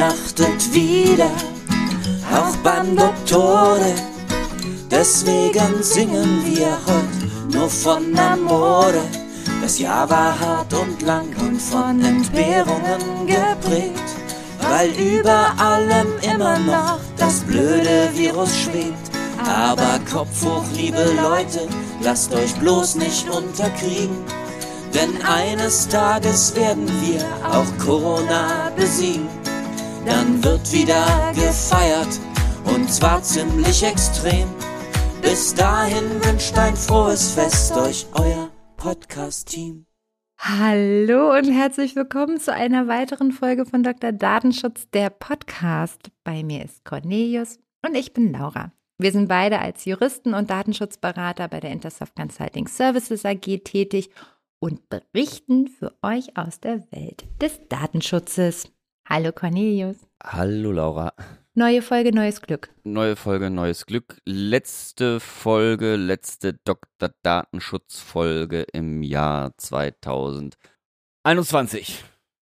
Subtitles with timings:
[0.00, 1.30] weihnachtet wieder,
[2.32, 3.94] auch beim Dottore.
[4.90, 9.02] Deswegen singen wir heute nur von Amore.
[9.60, 14.10] Das Jahr war hart und lang und von Entbehrungen geprägt,
[14.70, 19.10] weil über allem immer noch das blöde Virus schwebt.
[19.46, 21.68] Aber Kopf hoch, liebe Leute,
[22.02, 24.16] lasst euch bloß nicht unterkriegen.
[24.94, 29.39] Denn eines Tages werden wir auch Corona besiegen.
[30.42, 32.18] Wird wieder gefeiert
[32.64, 34.48] und zwar ziemlich extrem.
[35.20, 39.84] Bis dahin wünscht ein frohes Fest euch euer Podcast-Team.
[40.38, 44.12] Hallo und herzlich willkommen zu einer weiteren Folge von Dr.
[44.12, 46.10] Datenschutz, der Podcast.
[46.24, 48.72] Bei mir ist Cornelius und ich bin Laura.
[48.96, 54.08] Wir sind beide als Juristen und Datenschutzberater bei der Intersoft Consulting Services AG tätig
[54.58, 58.72] und berichten für euch aus der Welt des Datenschutzes.
[59.06, 60.09] Hallo Cornelius.
[60.22, 61.14] Hallo Laura.
[61.54, 62.72] Neue Folge, neues Glück.
[62.84, 64.18] Neue Folge, neues Glück.
[64.24, 67.10] Letzte Folge, letzte Dr.
[67.22, 72.04] Datenschutz-Folge im Jahr 2021.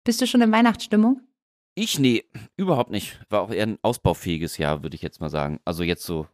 [0.05, 1.20] Bist du schon in Weihnachtsstimmung?
[1.74, 2.24] Ich, nee,
[2.56, 3.20] überhaupt nicht.
[3.28, 5.61] War auch eher ein ausbaufähiges Jahr, würde ich jetzt mal sagen.
[5.64, 6.27] Also jetzt so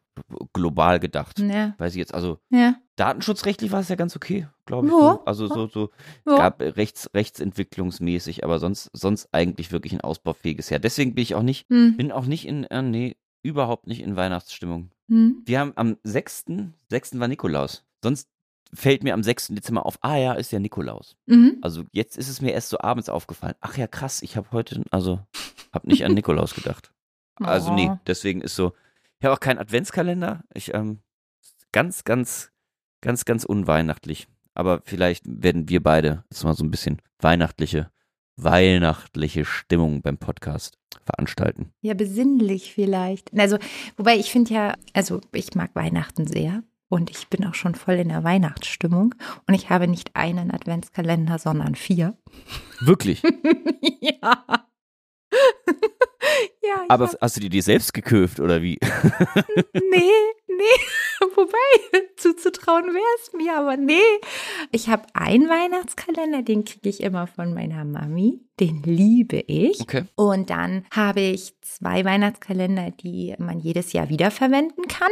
[0.52, 1.38] global gedacht.
[1.40, 1.74] Ja.
[1.78, 2.76] Weiß ich jetzt, also Ja.
[2.96, 4.92] Datenschutzrechtlich war es ja ganz okay, glaube ich.
[4.92, 4.98] Ja.
[4.98, 5.24] So.
[5.24, 5.90] Also so, so
[6.26, 6.36] Ja.
[6.36, 10.80] gab rechts, rechtsentwicklungsmäßig, aber sonst, sonst eigentlich wirklich ein ausbaufähiges Jahr.
[10.80, 11.96] Deswegen bin ich auch nicht, Hm.
[11.96, 14.90] bin auch nicht in, äh, nee, überhaupt nicht in Weihnachtsstimmung.
[15.08, 15.42] Hm.
[15.44, 16.44] Wir haben am 6.
[16.90, 17.18] 6.
[17.18, 17.84] war Nikolaus.
[18.02, 18.28] Sonst
[18.72, 19.48] fällt mir am 6.
[19.54, 21.16] Dezember auf, ah ja, ist ja Nikolaus.
[21.26, 21.58] Mhm.
[21.62, 23.54] Also jetzt ist es mir erst so abends aufgefallen.
[23.60, 25.20] Ach ja, krass, ich habe heute, also,
[25.72, 26.92] habe nicht an Nikolaus gedacht.
[27.36, 27.98] Also nee, Oh.
[28.06, 28.72] deswegen ist so,
[29.20, 30.42] ich habe auch keinen Adventskalender.
[30.54, 30.98] Ich, ähm,
[31.72, 32.50] ganz, ganz,
[33.04, 34.26] ganz, ganz unweihnachtlich.
[34.54, 37.90] Aber vielleicht werden wir beide jetzt mal so ein bisschen weihnachtliche,
[38.36, 41.72] weihnachtliche Stimmung beim Podcast veranstalten.
[41.82, 43.32] Ja, besinnlich vielleicht.
[43.38, 43.58] Also,
[43.96, 47.94] wobei ich finde ja, also ich mag Weihnachten sehr und ich bin auch schon voll
[47.94, 49.14] in der Weihnachtsstimmung
[49.46, 52.16] und ich habe nicht einen Adventskalender, sondern vier.
[52.80, 53.22] Wirklich.
[54.00, 54.44] ja.
[56.62, 58.78] ja, Aber hab, hast du dir die selbst geköft oder wie?
[59.74, 60.10] nee,
[60.48, 60.80] nee.
[61.36, 64.00] Wobei, zuzutrauen wäre es mir, aber nee.
[64.70, 68.40] Ich habe einen Weihnachtskalender, den kriege ich immer von meiner Mami.
[68.60, 69.80] Den liebe ich.
[69.80, 70.04] Okay.
[70.14, 75.10] Und dann habe ich zwei Weihnachtskalender, die man jedes Jahr wiederverwenden kann.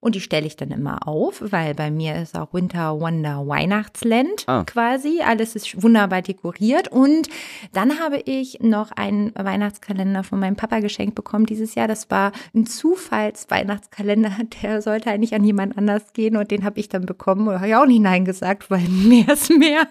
[0.00, 4.44] Und die stelle ich dann immer auf, weil bei mir ist auch Winter Wonder Weihnachtsland
[4.46, 4.64] Ah.
[4.64, 5.20] quasi.
[5.22, 6.88] Alles ist wunderbar dekoriert.
[6.88, 7.28] Und
[7.72, 11.86] dann habe ich noch einen Weihnachtskalender von meinem Papa geschenkt bekommen dieses Jahr.
[11.86, 14.32] Das war ein Zufalls-Weihnachtskalender.
[14.62, 17.46] Der sollte eigentlich an jemand anders gehen und den habe ich dann bekommen.
[17.48, 19.86] Und habe ich auch nicht Nein gesagt, weil mehr ist mehr.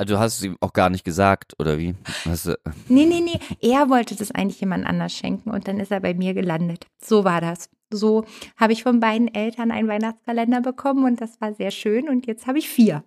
[0.00, 1.94] Also du hast es ihm auch gar nicht gesagt, oder wie?
[2.24, 3.38] Hast du, Nee, nee, nee.
[3.60, 6.86] Er wollte das eigentlich jemand anders schenken und dann ist er bei mir gelandet.
[7.04, 7.68] So war das.
[7.90, 8.24] So
[8.56, 12.46] habe ich von beiden Eltern einen Weihnachtskalender bekommen und das war sehr schön und jetzt
[12.46, 13.04] habe ich vier.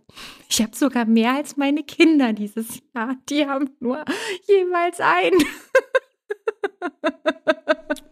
[0.47, 3.15] Ich habe sogar mehr als meine Kinder dieses Jahr.
[3.27, 4.05] Die haben nur
[4.47, 5.43] jeweils einen.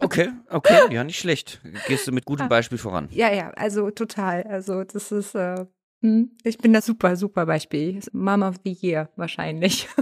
[0.00, 1.60] okay, okay, ja, nicht schlecht.
[1.86, 3.06] Gehst du mit gutem Beispiel voran.
[3.12, 4.42] Ja, ja, also total.
[4.42, 5.66] Also das ist, äh,
[6.42, 8.00] ich bin das super, super Beispiel.
[8.12, 9.88] Mom of the Year wahrscheinlich.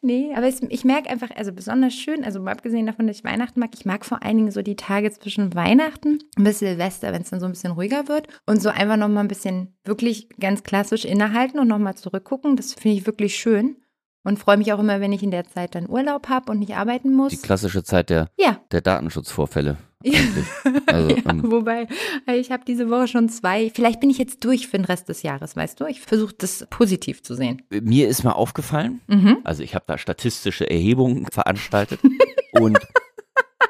[0.00, 3.58] nee, aber es, ich merke einfach, also besonders schön, also abgesehen davon, dass ich Weihnachten
[3.58, 7.30] mag, ich mag vor allen Dingen so die Tage zwischen Weihnachten bis Silvester, wenn es
[7.30, 11.04] dann so ein bisschen ruhiger wird und so einfach nochmal ein bisschen wirklich ganz klassisch
[11.04, 12.56] innehalten und nochmal zurückgucken.
[12.56, 13.76] Das finde ich wirklich schön.
[14.22, 16.74] Und freue mich auch immer, wenn ich in der Zeit dann Urlaub habe und nicht
[16.76, 17.30] arbeiten muss.
[17.32, 19.78] Die klassische Zeit der, ja, der Datenschutzvorfälle.
[20.04, 20.18] ja.
[20.86, 21.86] Also, ja, ähm, wobei,
[22.26, 23.70] äh, ich habe diese Woche schon zwei.
[23.74, 25.86] Vielleicht bin ich jetzt durch für den Rest des Jahres, weißt du?
[25.86, 27.62] Ich versuche das positiv zu sehen.
[27.70, 29.38] Mir ist mal aufgefallen, Mhm.
[29.44, 32.00] also ich habe da statistische Erhebungen veranstaltet
[32.52, 32.78] und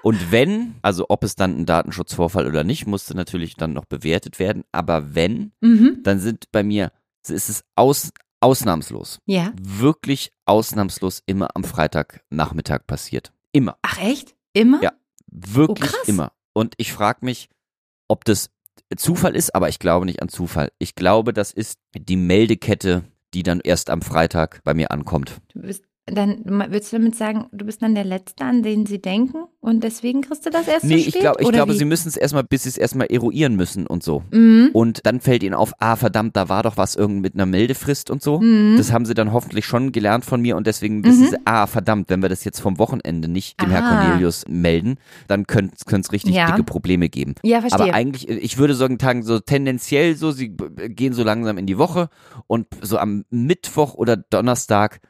[0.02, 4.38] und wenn, also ob es dann ein Datenschutzvorfall oder nicht, musste natürlich dann noch bewertet
[4.38, 4.64] werden.
[4.72, 5.98] Aber wenn, Mhm.
[6.02, 6.90] dann sind bei mir,
[7.28, 8.10] ist es aus,
[8.40, 9.52] ausnahmslos, Ja.
[9.60, 13.32] wirklich ausnahmslos immer am Freitagnachmittag passiert.
[13.52, 13.76] Immer.
[13.82, 14.34] Ach echt?
[14.52, 14.82] Immer?
[14.82, 14.92] Ja.
[15.30, 16.32] Wirklich Oh, immer.
[16.52, 17.48] Und ich frage mich,
[18.08, 18.50] ob das
[18.96, 20.72] Zufall ist, aber ich glaube nicht an Zufall.
[20.78, 23.04] Ich glaube, das ist die Meldekette,
[23.34, 25.40] die dann erst am Freitag bei mir ankommt.
[25.52, 25.84] Du bist
[26.14, 29.82] dann willst du damit sagen, du bist dann der Letzte, an den sie denken und
[29.84, 31.20] deswegen kriegst du das erst Nee, so ich, spät?
[31.22, 31.78] glaub, ich Oder glaube, wie?
[31.78, 34.22] sie müssen es erstmal, bis sie es erstmal eruieren müssen und so.
[34.32, 34.70] Mhm.
[34.72, 38.10] Und dann fällt ihnen auf, ah, verdammt, da war doch was irgend mit einer Meldefrist
[38.10, 38.40] und so.
[38.40, 38.76] Mhm.
[38.76, 42.10] Das haben sie dann hoffentlich schon gelernt von mir und deswegen wissen sie, ah, verdammt,
[42.10, 44.04] wenn wir das jetzt vom Wochenende nicht dem Herr Ah.
[44.04, 44.96] Cornelius melden,
[45.28, 46.46] dann könnte es richtig Ja.
[46.50, 47.34] dicke Probleme geben.
[47.42, 47.84] Ja, verstehe.
[47.86, 51.78] Aber eigentlich, ich würde sagen, Tagen so tendenziell so, sie gehen so langsam in die
[51.78, 52.08] Woche
[52.46, 55.00] und so am Mittwoch oder Donnerstag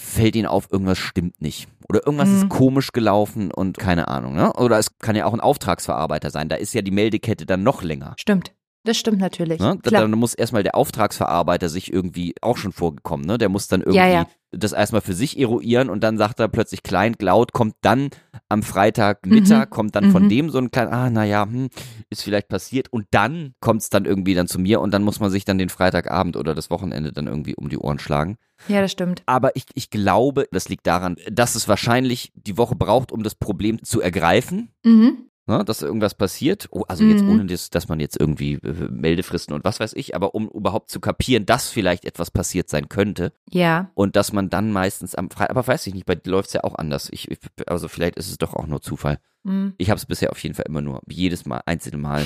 [0.00, 1.68] fällt ihnen auf, irgendwas stimmt nicht.
[1.88, 2.36] Oder irgendwas Mhm.
[2.36, 4.34] ist komisch gelaufen und keine Ahnung.
[4.34, 4.52] Ne?
[4.54, 6.48] Oder es kann ja auch ein Auftragsverarbeiter sein.
[6.48, 8.14] Da ist ja die Meldekette dann noch länger.
[8.16, 8.52] Stimmt.
[8.84, 9.60] Das stimmt natürlich.
[9.60, 9.78] Ne?
[9.82, 10.00] Klar.
[10.02, 13.26] dann muss erstmal der Auftragsverarbeiter sich irgendwie auch schon vorgekommen.
[13.26, 13.36] Ne?
[13.36, 14.26] Der muss dann irgendwie Ja, ja.
[14.52, 18.08] das erstmal für sich eruieren und dann sagt er plötzlich klein, laut, kommt dann
[18.48, 19.70] am Freitagmittag, Mhm.
[19.70, 20.28] kommt dann von Mhm.
[20.30, 21.68] dem so ein klein, ah, naja, hm,
[22.08, 25.20] ist vielleicht passiert und dann kommt es dann irgendwie dann zu mir und dann muss
[25.20, 28.38] man sich dann den Freitagabend oder das Wochenende dann irgendwie um die Ohren schlagen.
[28.68, 29.22] Ja, das stimmt.
[29.26, 33.34] Aber ich, ich glaube, das liegt daran, dass es wahrscheinlich die Woche braucht, um das
[33.34, 34.70] Problem zu ergreifen.
[34.84, 35.26] Mhm.
[35.50, 36.68] Ne, dass irgendwas passiert.
[36.70, 37.30] Oh, also jetzt Mhm.
[37.30, 40.90] ohne das, dass man jetzt irgendwie äh, Meldefristen und was weiß ich, aber um überhaupt
[40.90, 43.90] zu kapieren, dass vielleicht etwas passiert sein könnte Ja.
[43.94, 46.52] und dass man dann meistens am Freitag, aber weiß ich nicht, bei dir läuft es
[46.54, 47.08] ja auch anders.
[47.10, 49.18] Ich, ich, also vielleicht ist es doch auch nur Zufall.
[49.42, 49.74] Mhm.
[49.76, 52.24] Ich habe es bisher auf jeden Fall immer nur, jedes Mal, einzelne Mal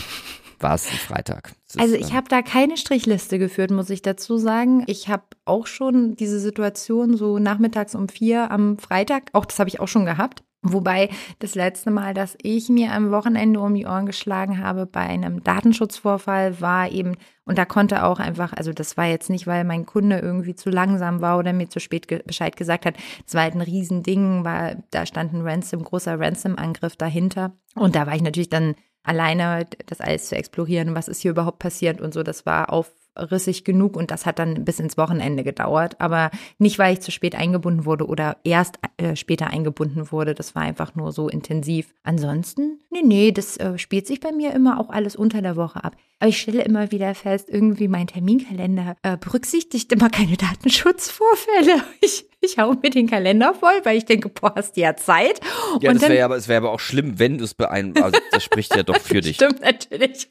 [0.61, 1.53] war es ein Freitag.
[1.67, 4.85] Ist, Also ich ähm, habe da keine Strichliste geführt, muss ich dazu sagen.
[4.87, 9.69] Ich habe auch schon diese Situation so nachmittags um vier am Freitag, auch das habe
[9.69, 10.43] ich auch schon gehabt.
[10.67, 15.01] Wobei das letzte Mal, dass ich mir am Wochenende um die Ohren geschlagen habe bei
[15.01, 19.65] einem Datenschutzvorfall, war eben, und da konnte auch einfach, also das war jetzt nicht, weil
[19.65, 22.97] mein Kunde irgendwie zu langsam war oder mir zu spät ge Bescheid gesagt hat.
[23.27, 27.53] Das war halt ein Riesending, weil da stand ein Ransom, großer Ransom-Angriff dahinter.
[27.75, 31.59] Und da war ich natürlich dann alleine das alles zu explorieren, was ist hier überhaupt
[31.59, 32.73] passiert und so, das war
[33.15, 37.11] aufrissig genug und das hat dann bis ins Wochenende gedauert, aber nicht, weil ich zu
[37.11, 41.95] spät eingebunden wurde oder erst äh, später eingebunden wurde, das war einfach nur so intensiv.
[42.03, 45.83] Ansonsten, nee, nee, das äh, spielt sich bei mir immer auch alles unter der Woche
[45.83, 45.97] ab.
[46.21, 51.83] Aber ich stelle immer wieder fest, irgendwie mein Terminkalender äh, berücksichtigt immer keine Datenschutzvorfälle.
[52.01, 55.41] Ich, ich hau mir den Kalender voll, weil ich denke, boah, hast du ja Zeit.
[55.81, 58.05] Ja, und das wäre aber, es wäre aber auch schlimm, wenn du es beeinflusst.
[58.05, 59.37] Also das spricht ja doch für dich.
[59.37, 60.29] Stimmt natürlich.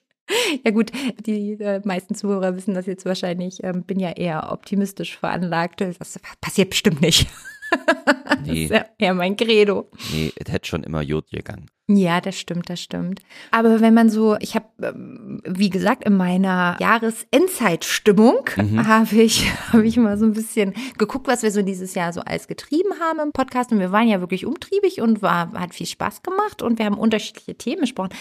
[0.64, 0.92] Ja gut,
[1.26, 3.64] die äh, meisten Zuhörer wissen das jetzt wahrscheinlich.
[3.64, 5.82] Ähm, bin ja eher optimistisch veranlagt.
[5.82, 7.28] Das passiert bestimmt nicht.
[8.28, 9.90] Das Nee, ist ja eher mein Credo.
[10.12, 11.72] nee, es hätte schon immer Jod gegangen.
[11.88, 13.22] Ja, das stimmt, das stimmt.
[13.50, 18.88] Aber wenn man so, ich habe, ähm, wie gesagt, in meiner Jahresendzeitstimmung Mhm.
[18.88, 22.22] habe ich, habe ich mal so ein bisschen geguckt, was wir so dieses Jahr so
[22.22, 23.72] alles getrieben haben im Podcast.
[23.72, 26.98] Und wir waren ja wirklich umtriebig und war, hat viel Spaß gemacht und wir haben
[26.98, 28.12] unterschiedliche Themen besprochen.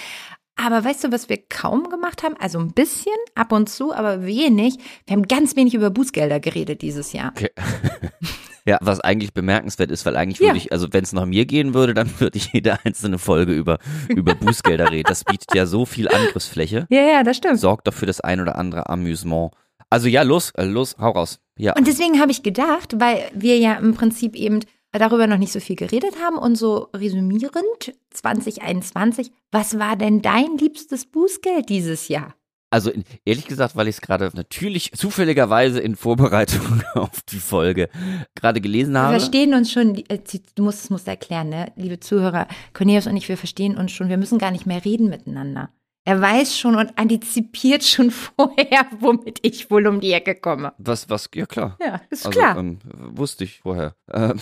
[0.57, 2.35] Aber weißt du, was wir kaum gemacht haben?
[2.39, 4.75] Also ein bisschen, ab und zu, aber wenig.
[5.07, 7.33] Wir haben ganz wenig über Bußgelder geredet dieses Jahr.
[7.35, 7.51] Okay.
[8.67, 10.49] ja, was eigentlich bemerkenswert ist, weil eigentlich Ja.
[10.49, 13.53] würde ich, also wenn es nach mir gehen würde, dann würde ich jede einzelne Folge
[13.53, 13.79] über,
[14.09, 15.09] über Bußgelder reden.
[15.09, 16.87] Das bietet ja so viel Angriffsfläche.
[16.91, 17.59] Ja, ja, das stimmt.
[17.59, 19.53] Sorgt doch für das ein oder andere Amüsement.
[19.91, 21.39] Also ja, los, äh, los, hau raus.
[21.59, 21.75] Ja.
[21.77, 24.61] Und deswegen habe ich gedacht, weil wir ja im Prinzip eben
[24.93, 30.59] darüber noch nicht so viel geredet haben und so resümierend 2021, was war denn dein
[30.59, 32.35] liebstes Bußgeld dieses Jahr?
[32.73, 37.91] Also in, ehrlich gesagt, weil ich es gerade natürlich zufälligerweise in Vorbereitung auf die Folge
[38.35, 39.19] gerade gelesen Wir habe.
[39.19, 40.19] verstehen uns schon, äh,
[40.55, 41.71] du musst es musst erklären, ne?
[41.77, 45.11] liebe Zuhörer, Cornelius und ich, wir verstehen uns schon, wir müssen gar nicht mehr reden
[45.11, 45.69] miteinander.
[46.05, 50.73] Er weiß schon und antizipiert schon vorher, womit ich wohl um die Ecke komme.
[50.79, 51.79] Was, was, ja klar.
[51.81, 52.57] Ja, ist Also, klar.
[52.59, 53.95] Ähm, wusste ich vorher.
[54.13, 54.41] Ähm,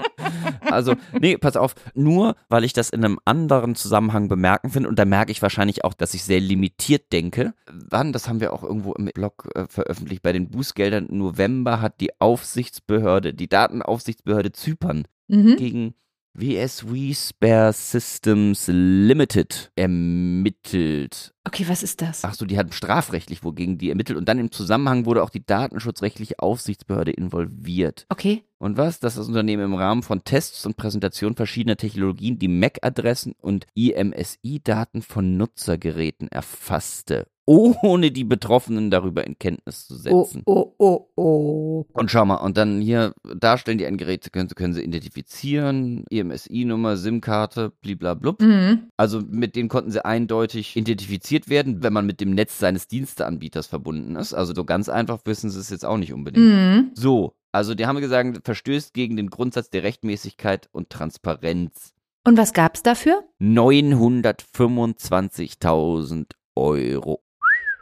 [0.62, 1.74] also, nee, pass auf.
[1.94, 5.84] Nur, weil ich das in einem anderen Zusammenhang bemerken finde, und da merke ich wahrscheinlich
[5.84, 7.54] auch, dass ich sehr limitiert denke.
[7.70, 11.80] Wann, das haben wir auch irgendwo im Blog äh, veröffentlicht, bei den Bußgeldern im November
[11.80, 15.56] hat die Aufsichtsbehörde, die Datenaufsichtsbehörde Zypern Mhm.
[15.56, 15.94] gegen
[16.40, 21.34] WSW Spare Systems Limited ermittelt.
[21.44, 22.24] Okay, was ist das?
[22.24, 25.44] Ach so, die hatten strafrechtlich wogegen die ermittelt und dann im Zusammenhang wurde auch die
[25.44, 28.06] datenschutzrechtliche Aufsichtsbehörde involviert.
[28.08, 28.44] Okay.
[28.58, 29.00] Und was?
[29.00, 35.02] Dass das Unternehmen im Rahmen von Tests und Präsentation verschiedener Technologien die MAC-Adressen und IMSI-Daten
[35.02, 40.42] von Nutzergeräten erfasste, ohne die Betroffenen darüber in Kenntnis zu Oh, setzen.
[40.44, 41.86] oh, oh, oh.
[41.94, 46.98] Und schau mal, und dann hier darstellen die ein Gerät, können, können sie identifizieren, IMSI-Nummer,
[46.98, 48.42] SIM-Karte, bliblablub.
[48.42, 48.90] Mhm.
[48.98, 53.66] Also mit denen konnten sie eindeutig identifiziert werden, wenn man mit dem Netz seines Diensteanbieters
[53.66, 54.34] verbunden ist.
[54.34, 56.44] Also so ganz einfach wissen sie es jetzt auch nicht unbedingt.
[56.46, 56.90] Mhm.
[56.94, 61.94] So, also die haben gesagt, verstößt gegen den Grundsatz der Rechtmäßigkeit und Transparenz.
[62.26, 63.24] Und was gab's dafür?
[63.40, 67.22] 925.000 Euro.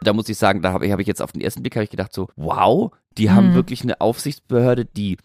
[0.01, 1.83] Da muss ich sagen, da habe ich, hab ich jetzt auf den ersten Blick habe
[1.83, 3.53] ich gedacht so, wow, die haben Mhm.
[3.55, 5.17] wirklich eine Aufsichtsbehörde, die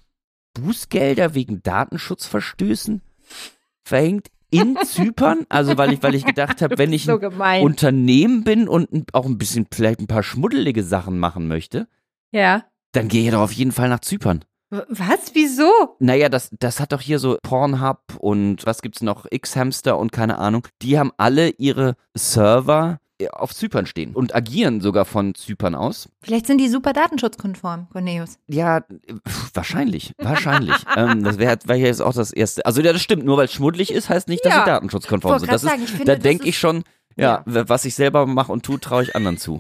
[0.55, 3.03] Bußgelder wegen Datenschutzverstößen
[3.85, 5.47] verhängt in Zypern.
[5.49, 7.63] Also weil ich, weil ich gedacht habe, wenn ich so ein.
[7.63, 11.89] Unternehmen bin und auch ein bisschen vielleicht ein paar schmuddelige Sachen machen möchte,
[12.31, 12.65] ja.
[12.93, 14.45] dann gehe ich doch auf jeden Fall nach Zypern.
[14.71, 15.35] Was?
[15.35, 15.71] Wieso?
[15.99, 20.39] Naja, das, das hat doch hier so Pornhub und was gibt's noch, X-Hamster und keine
[20.39, 20.67] Ahnung.
[20.81, 22.99] Die haben alle ihre Server
[23.31, 26.09] auf Zypern stehen und agieren sogar von Zypern aus.
[26.23, 28.39] Vielleicht sind die super datenschutzkonform, Cornelius.
[28.49, 28.83] Ja, äh,
[29.55, 30.75] wahrscheinlich, wahrscheinlich.
[30.97, 32.65] ähm, das wäre wär jetzt auch das Erste.
[32.67, 34.61] Also ja, das stimmt, nur weil es schmuddelig ist, heißt nicht, dass Ja.
[34.65, 35.51] sie datenschutzkonform sind.
[35.53, 36.85] Das ist, sagen, ich finde, da denke ist- ich schon,
[37.17, 39.59] ja, was ich selber mache und tue, traue ich anderen zu.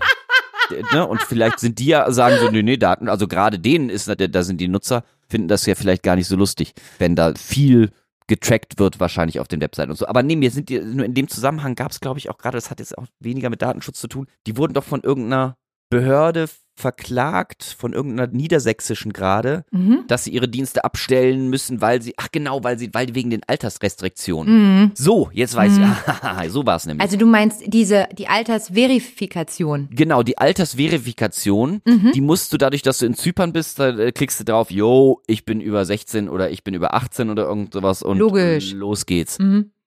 [0.92, 1.06] Ne?
[1.06, 4.42] Und vielleicht sind die ja, sagen so, nee, nee, Daten, also gerade denen ist, da
[4.42, 7.90] sind die Nutzer, finden das ja vielleicht gar nicht so lustig, wenn da viel
[8.26, 10.06] getrackt wird, wahrscheinlich auf den Webseiten und so.
[10.06, 12.56] Aber nee, mir sind die, nur in dem Zusammenhang gab es, glaube ich, auch gerade,
[12.56, 15.56] das hat jetzt auch weniger mit Datenschutz zu tun, die wurden doch von irgendeiner
[15.90, 20.04] Behörde verklagt, von irgendeiner niedersächsischen gerade, Mhm.
[20.08, 23.42] dass sie ihre Dienste abstellen müssen, weil sie, ach genau, weil sie, weil wegen den
[23.46, 24.82] Altersrestriktionen.
[24.84, 24.90] Mhm.
[24.94, 25.82] So, jetzt weiß ich,
[26.52, 27.02] so war es nämlich.
[27.02, 29.88] Also du meinst diese, die Altersverifikation.
[29.92, 32.12] Genau, die Altersverifikation, Mhm.
[32.14, 35.20] die musst du dadurch, dass du in Zypern bist, da äh, klickst du drauf, yo,
[35.26, 38.72] ich bin über 16 oder ich bin über 18 oder irgend sowas und Logisch.
[38.72, 39.38] los geht's.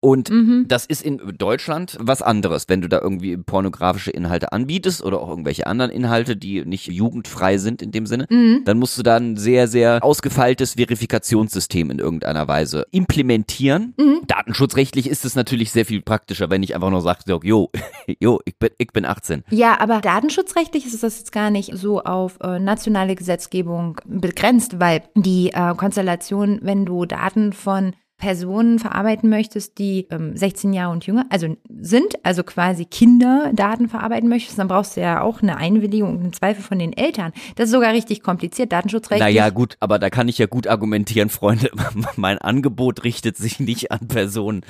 [0.03, 0.65] Und Mhm.
[0.67, 5.29] das ist in Deutschland was anderes, wenn du da irgendwie pornografische Inhalte anbietest oder auch
[5.29, 8.63] irgendwelche anderen Inhalte, die nicht jugendfrei sind in dem Sinne, Mhm.
[8.65, 13.93] dann musst du da ein sehr, sehr ausgefeiltes Verifikationssystem in irgendeiner Weise implementieren.
[13.97, 14.21] Mhm.
[14.27, 17.71] Datenschutzrechtlich ist es natürlich sehr viel praktischer, wenn ich einfach nur sage, jo,
[18.19, 19.43] jo, ich bin, ich bin 18.
[19.51, 25.03] Ja, aber datenschutzrechtlich ist das jetzt gar nicht so auf äh, nationale Gesetzgebung begrenzt, weil
[25.15, 31.05] die äh, Konstellation, wenn du Daten von Personen verarbeiten möchtest, die ähm, 16 Jahre und
[31.05, 35.57] jünger, also sind, also quasi Kinder Daten verarbeiten möchtest, dann brauchst du ja auch eine
[35.57, 37.33] Einwilligung und einen Zweifel von den Eltern.
[37.55, 39.19] Das ist sogar richtig kompliziert, datenschutzrechtlich.
[39.35, 41.69] Naja, gut, aber da kann ich ja gut argumentieren, Freunde.
[42.15, 44.61] Mein Angebot richtet sich nicht an Personen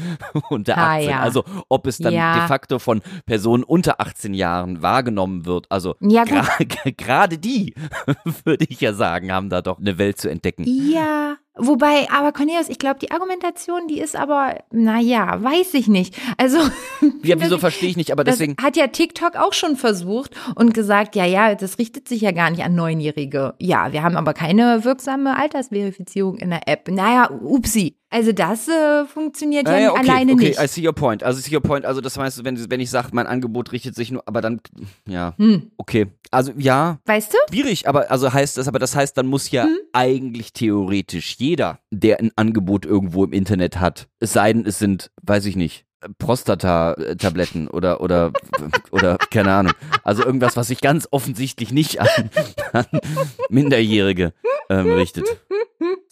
[0.50, 1.10] unter Ah, 18.
[1.10, 1.20] ja.
[1.20, 2.34] Also, ob es dann Ja.
[2.40, 5.68] de facto von Personen unter 18 Jahren wahrgenommen wird.
[5.70, 6.24] Also, Ja,
[6.98, 7.76] gerade die,
[8.46, 10.64] würde ich ja sagen, haben da doch eine Welt zu entdecken.
[10.66, 16.16] Ja, wobei, aber Cornelius, ich glaube, die Argumentation, die ist aber, naja, weiß ich nicht.
[16.38, 16.60] Also.
[17.24, 18.58] Ja, wieso verstehe ich nicht, aber deswegen.
[18.62, 22.50] hat ja TikTok auch schon versucht und gesagt, ja, ja, das richtet sich ja gar
[22.50, 23.54] nicht an Neunjährige.
[23.60, 26.90] Ja, wir haben aber keine wirksame Altersverifizierung in der App.
[26.90, 27.98] Naja, upsi.
[28.14, 30.62] Also das äh, funktioniert ja, Ah, ja, okay, alleine okay, nicht.
[30.62, 31.24] I see your point.
[31.24, 31.84] Also, I see your point.
[31.84, 34.62] Also, das heißt, wenn, wenn ich sage, mein Angebot richtet sich nur, aber dann,
[35.10, 35.72] ja, Hm.
[35.78, 36.08] okay.
[36.30, 37.38] Also, ja, Weißt du?
[37.50, 42.20] Schwierig, aber also heißt das, aber das heißt, dann muss ja eigentlich theoretisch jeder, der
[42.20, 45.86] ein Angebot irgendwo im Internet hat, es sei denn, es sind, weiß ich nicht,
[46.20, 48.32] Prostata-Tabletten oder oder
[48.92, 49.74] oder keine Ahnung.
[50.04, 52.30] Also irgendwas, was sich ganz offensichtlich nicht an,
[52.74, 52.86] an
[53.50, 54.34] Minderjährige
[54.70, 55.26] ähm, richtet.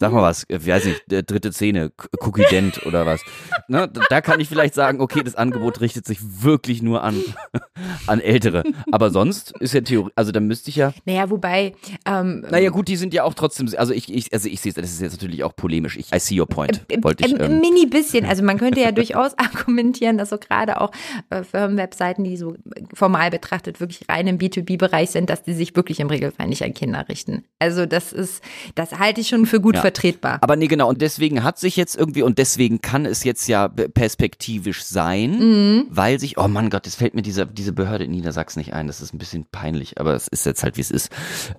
[0.01, 1.91] Sag mal was, äh, weiß nicht, äh, dritte Szene,
[2.22, 3.22] Cookie Dent oder was.
[3.67, 7.22] Ne, da- kann ich vielleicht sagen, okay, das Angebot richtet sich wirklich nur an,
[8.08, 8.63] an Ältere.
[8.91, 11.74] Aber sonst ist ja Theorie, also dann müsste ich ja, Naja, wobei,
[12.08, 14.89] ähm, naja gut, die sind ja auch trotzdem, also ich, ich also ich sehe, das
[14.91, 15.98] ist jetzt natürlich auch polemisch.
[15.98, 17.39] Ich, I see your point, Äh, wollte ich.
[17.39, 18.25] äh, Ähm, mini bisschen.
[18.25, 20.89] Also man könnte ja durchaus argumentieren, dass so gerade auch
[21.29, 22.55] äh, Firmenwebseiten, die so
[22.96, 26.74] formal betrachtet wirklich rein im B2B-Bereich sind, dass die sich wirklich im Regelfall nicht an
[26.74, 27.43] Kinder richten.
[27.60, 28.41] Also das ist,
[28.74, 29.81] das halte ich schon für gut Ja.
[29.91, 30.39] Vertretbar.
[30.41, 33.67] aber nee, genau, und deswegen hat sich jetzt irgendwie, und deswegen kann es jetzt ja
[33.67, 35.86] perspektivisch sein, Mhm.
[35.89, 38.88] weil sich, oh Mann Gott, es fällt mir diese, diese Behörde in Niedersachsen nicht ein,
[38.88, 41.10] das ist ein bisschen peinlich, aber es ist jetzt halt, wie es ist.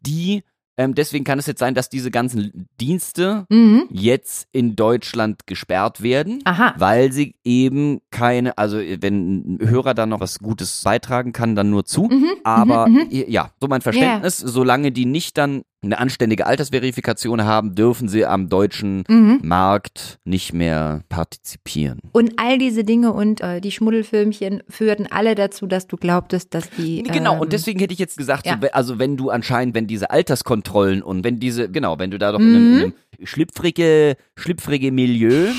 [0.06, 0.42] Die,
[0.78, 3.84] ähm, deswegen kann es jetzt sein, dass diese ganzen Dienste Mhm.
[3.90, 6.74] jetzt in Deutschland gesperrt werden, Aha.
[6.78, 11.68] weil sie eben keine, also wenn ein Hörer da noch was Gutes beitragen kann, dann
[11.68, 12.04] nur zu.
[12.04, 12.30] Mhm.
[12.44, 13.06] Aber Mhm.
[13.10, 18.48] ja, so mein Verständnis, solange die nicht dann eine anständige Altersverifikation haben, dürfen sie am
[18.48, 19.40] deutschen Mhm.
[19.42, 21.98] Markt nicht mehr partizipieren.
[22.12, 26.70] Und all diese Dinge und äh, die Schmuddelfilmchen führten alle dazu, dass du glaubtest, dass
[26.70, 27.02] die.
[27.02, 28.58] Genau, ähm, und deswegen hätte ich jetzt gesagt, ja.
[28.60, 32.30] so, also wenn du anscheinend, wenn diese Alterskontrollen und wenn diese, genau, wenn du da
[32.32, 32.74] doch in einem, Mhm.
[32.76, 32.92] in einem
[33.24, 35.52] schlüpfrige, schlüpfrige Milieu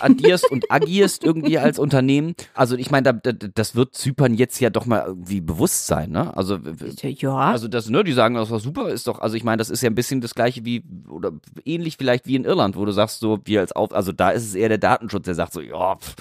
[0.00, 4.60] addierst und agierst irgendwie als Unternehmen, also ich meine, da, da, das wird Zypern jetzt
[4.60, 6.36] ja doch mal irgendwie bewusst sein, ne?
[6.36, 6.58] Also
[7.02, 7.36] Ja.
[7.36, 9.82] Also das, ne, die sagen, das war super, ist doch, also ich meine, das ist
[9.82, 11.32] ja ein bisschen das gleiche wie, oder
[11.64, 14.44] ähnlich vielleicht wie in Irland, wo du sagst so, wir als auf, also da ist
[14.44, 16.14] es eher der Datenschutz, der sagt so, ja, pff,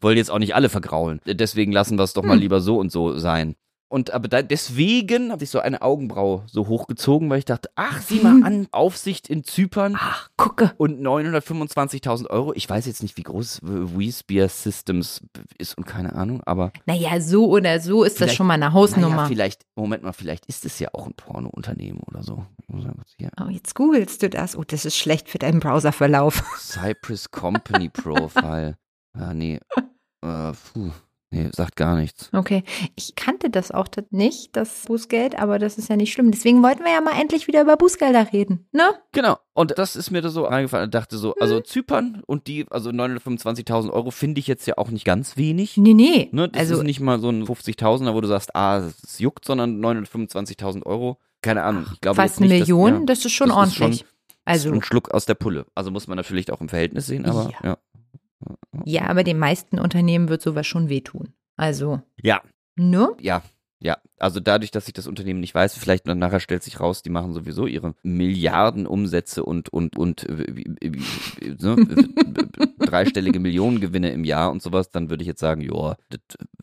[0.00, 1.20] wollen jetzt auch nicht alle vergraulen.
[1.26, 2.40] Deswegen lassen wir es doch mal Hm.
[2.40, 3.54] lieber so und so sein.
[3.92, 8.00] Und aber da, deswegen habe ich so eine Augenbraue so hochgezogen, weil ich dachte, ach,
[8.00, 10.72] sieh mal an, Aufsicht in Zypern Ach, gucke.
[10.76, 12.52] und 925.000 Euro.
[12.54, 15.22] Ich weiß jetzt nicht, wie groß WeSpear Systems
[15.58, 18.74] ist und keine Ahnung, aber Naja, so oder so ist das schon mal eine naja,
[18.74, 19.26] Hausnummer.
[19.26, 22.46] vielleicht, Moment mal, vielleicht ist es ja auch ein Pornounternehmen oder so.
[23.18, 23.30] Hier.
[23.44, 24.56] oh, jetzt googelst du das.
[24.56, 26.44] Oh, das ist schlecht für deinen Browserverlauf.
[26.58, 28.76] Cypress Company Profile.
[29.12, 29.58] Ah, nee.
[30.24, 30.92] Äh, puh.
[31.32, 32.28] Nee, sagt gar nichts.
[32.32, 32.64] Okay.
[32.96, 36.32] Ich kannte das auch nicht, das Bußgeld, aber das ist ja nicht schlimm.
[36.32, 38.90] Deswegen wollten wir ja mal endlich wieder über Bußgelder reden, ne?
[39.12, 39.38] Genau.
[39.52, 40.86] Und das ist mir da so eingefallen.
[40.86, 44.90] Ich dachte so, also Zypern und die, also 925.000 Euro finde ich jetzt ja auch
[44.90, 45.76] nicht ganz wenig.
[45.76, 46.28] Nee, nee.
[46.32, 49.44] Ne, das also, ist nicht mal so ein 50.000er, wo du sagst, ah, es juckt,
[49.44, 51.18] sondern 925.000 Euro.
[51.42, 51.86] Keine Ahnung.
[51.94, 54.04] Ich glaube fast nicht, eine Million, Dass, ja, das ist schon das ist schon- ordentlich.
[54.44, 55.66] also, ein Schluck aus der Pulle.
[55.76, 57.68] Also muss man natürlich auch im Verhältnis sehen, aber ja.
[57.70, 57.78] ja,
[59.08, 61.32] aber den meisten Unternehmen wird sowas schon wehtun.
[61.56, 62.40] Also, Ja,
[62.76, 63.10] ne?
[63.20, 63.42] ja,
[63.80, 63.98] ja.
[64.18, 67.32] Also dadurch, dass ich das Unternehmen nicht weiß, vielleicht nachher stellt sich raus, die machen
[67.32, 70.64] sowieso ihre Milliarden Umsätze und und und äh,
[71.58, 76.20] ne, äh, dreistellige Millionengewinne im Jahr und sowas, dann würde ich jetzt sagen, ja, das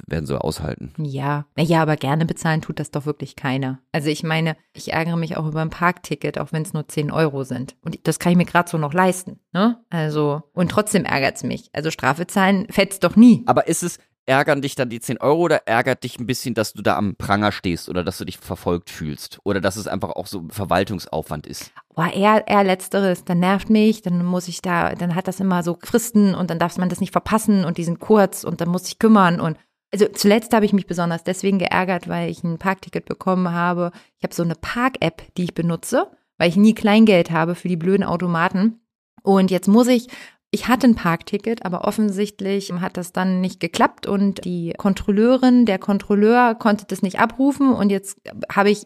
[0.07, 0.93] werden sie aushalten.
[0.97, 3.79] Ja, ja, aber gerne bezahlen tut das doch wirklich keiner.
[3.91, 7.11] Also ich meine, ich ärgere mich auch über ein Parkticket, auch wenn es nur 10
[7.11, 7.75] Euro sind.
[7.81, 9.39] Und das kann ich mir gerade so noch leisten.
[9.51, 9.79] Ne?
[9.89, 11.69] Also, und trotzdem ärgert es mich.
[11.73, 13.43] Also Strafe zahlen fetzt doch nie.
[13.47, 16.73] Aber ist es, ärgern dich dann die 10 Euro oder ärgert dich ein bisschen, dass
[16.73, 20.09] du da am Pranger stehst oder dass du dich verfolgt fühlst oder dass es einfach
[20.09, 21.71] auch so Verwaltungsaufwand ist?
[21.95, 25.63] Boah, eher, eher letzteres, dann nervt mich, dann muss ich da, dann hat das immer
[25.63, 28.69] so Fristen und dann darf man das nicht verpassen und die sind kurz und dann
[28.69, 29.57] muss ich kümmern und
[29.93, 33.91] also zuletzt habe ich mich besonders deswegen geärgert, weil ich ein Parkticket bekommen habe.
[34.17, 37.77] Ich habe so eine Park-App, die ich benutze, weil ich nie Kleingeld habe für die
[37.77, 38.81] blöden Automaten.
[39.23, 40.07] Und jetzt muss ich
[40.49, 45.77] ich hatte ein Parkticket, aber offensichtlich hat das dann nicht geklappt und die Kontrolleurin, der
[45.77, 48.85] Kontrolleur konnte das nicht abrufen und jetzt habe ich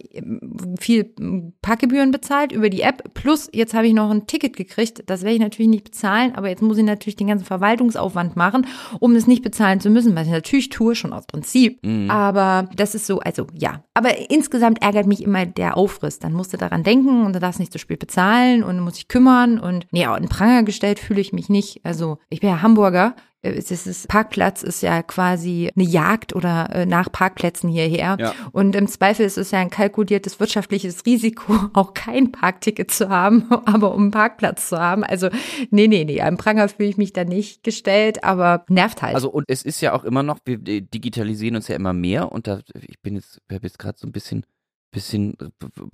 [0.80, 1.14] viel
[1.62, 5.04] Parkgebühren bezahlt über die App plus jetzt habe ich noch ein Ticket gekriegt.
[5.06, 8.66] Das werde ich natürlich nicht bezahlen, aber jetzt muss ich natürlich den ganzen Verwaltungsaufwand machen,
[9.00, 11.80] um es nicht bezahlen zu müssen, was ich natürlich tue, schon aus Prinzip.
[12.10, 13.84] Aber das ist so, also ja.
[13.94, 16.18] Aber insgesamt ärgert mich immer der Aufriss.
[16.18, 19.08] Dann musst du daran denken und du darfst nicht so spät bezahlen und musst dich
[19.08, 21.82] kümmern und ja, in Pranger gestellt fühle ich mich nicht.
[21.84, 23.16] Also ich bin ja Hamburger.
[23.42, 28.18] Äh, Es ist, Parkplatz ist ja quasi eine Jagd oder äh, nach Parkplätzen hierher.
[28.20, 28.34] Ja.
[28.52, 33.52] Und im Zweifel ist es ja ein kalkuliertes wirtschaftliches Risiko, auch kein Parkticket zu haben,
[33.66, 35.04] aber um einen Parkplatz zu haben.
[35.04, 35.30] Also,
[35.70, 39.16] nee, nee, nee, am Pranger fühle ich mich da nicht gestellt, aber nervt halt.
[39.16, 42.32] Also und es ist ja auch immer noch, wir äh, digitalisieren uns ja immer mehr
[42.32, 44.46] und da, ich bin jetzt, ich habe jetzt gerade so ein bisschen,
[44.92, 45.36] bisschen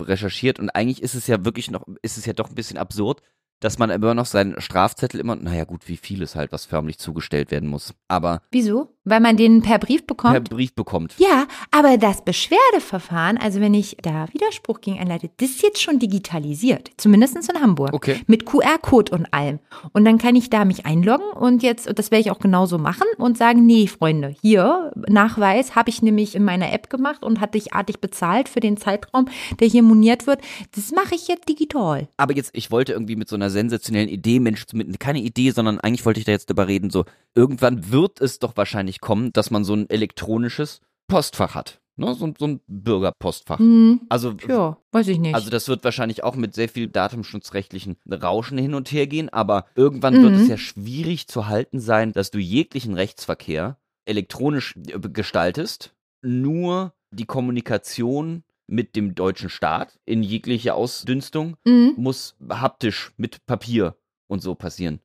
[0.02, 3.22] recherchiert und eigentlich ist es ja wirklich noch, ist es ja doch ein bisschen absurd,
[3.60, 7.52] dass man immer noch seinen Strafzettel immer, naja gut, wie vieles halt, was förmlich zugestellt
[7.52, 8.97] werden muss, aber Wieso?
[9.10, 10.34] Weil man den per Brief bekommt?
[10.34, 11.16] per Brief bekommt.
[11.18, 15.98] Ja, aber das Beschwerdeverfahren, also wenn ich da Widerspruch gegen einleite, das ist jetzt schon
[16.00, 16.92] digitalisiert.
[16.98, 17.94] Zumindest in Hamburg.
[17.94, 18.22] Okay.
[18.28, 19.60] Mit QR-Code und allem.
[19.94, 22.78] Und dann kann ich da mich einloggen und jetzt, und das werde ich auch genauso
[22.78, 27.40] machen und sagen, nee, Freunde, hier, Nachweis habe ich nämlich in meiner App gemacht und
[27.40, 30.42] hatte ich artig bezahlt für den Zeitraum, der hier moniert wird.
[30.76, 32.08] Das mache ich jetzt digital.
[32.18, 35.80] Aber jetzt, ich wollte irgendwie mit so einer sensationellen Idee, Mensch, mit, keine Idee, sondern
[35.80, 39.52] eigentlich wollte ich da jetzt darüber reden, so, irgendwann wird es doch wahrscheinlich kommen, dass
[39.52, 41.80] man so ein elektronisches Postfach hat.
[42.00, 42.14] Ne?
[42.14, 43.58] So, so ein Bürgerpostfach.
[43.60, 45.34] Hm, Also, ja, weiß ich nicht.
[45.34, 49.66] also das wird wahrscheinlich auch mit sehr viel datenschutzrechtlichen Rauschen hin und her gehen, aber
[49.76, 50.40] irgendwann wird Mhm.
[50.42, 57.26] es ja schwierig zu halten sein, dass du jeglichen Rechtsverkehr elektronisch äh, gestaltest, nur die
[57.26, 61.94] Kommunikation mit dem deutschen Staat in jeglicher Ausdünstung Hm.
[61.98, 63.96] muss haptisch mit Papier
[64.28, 65.00] und so passieren.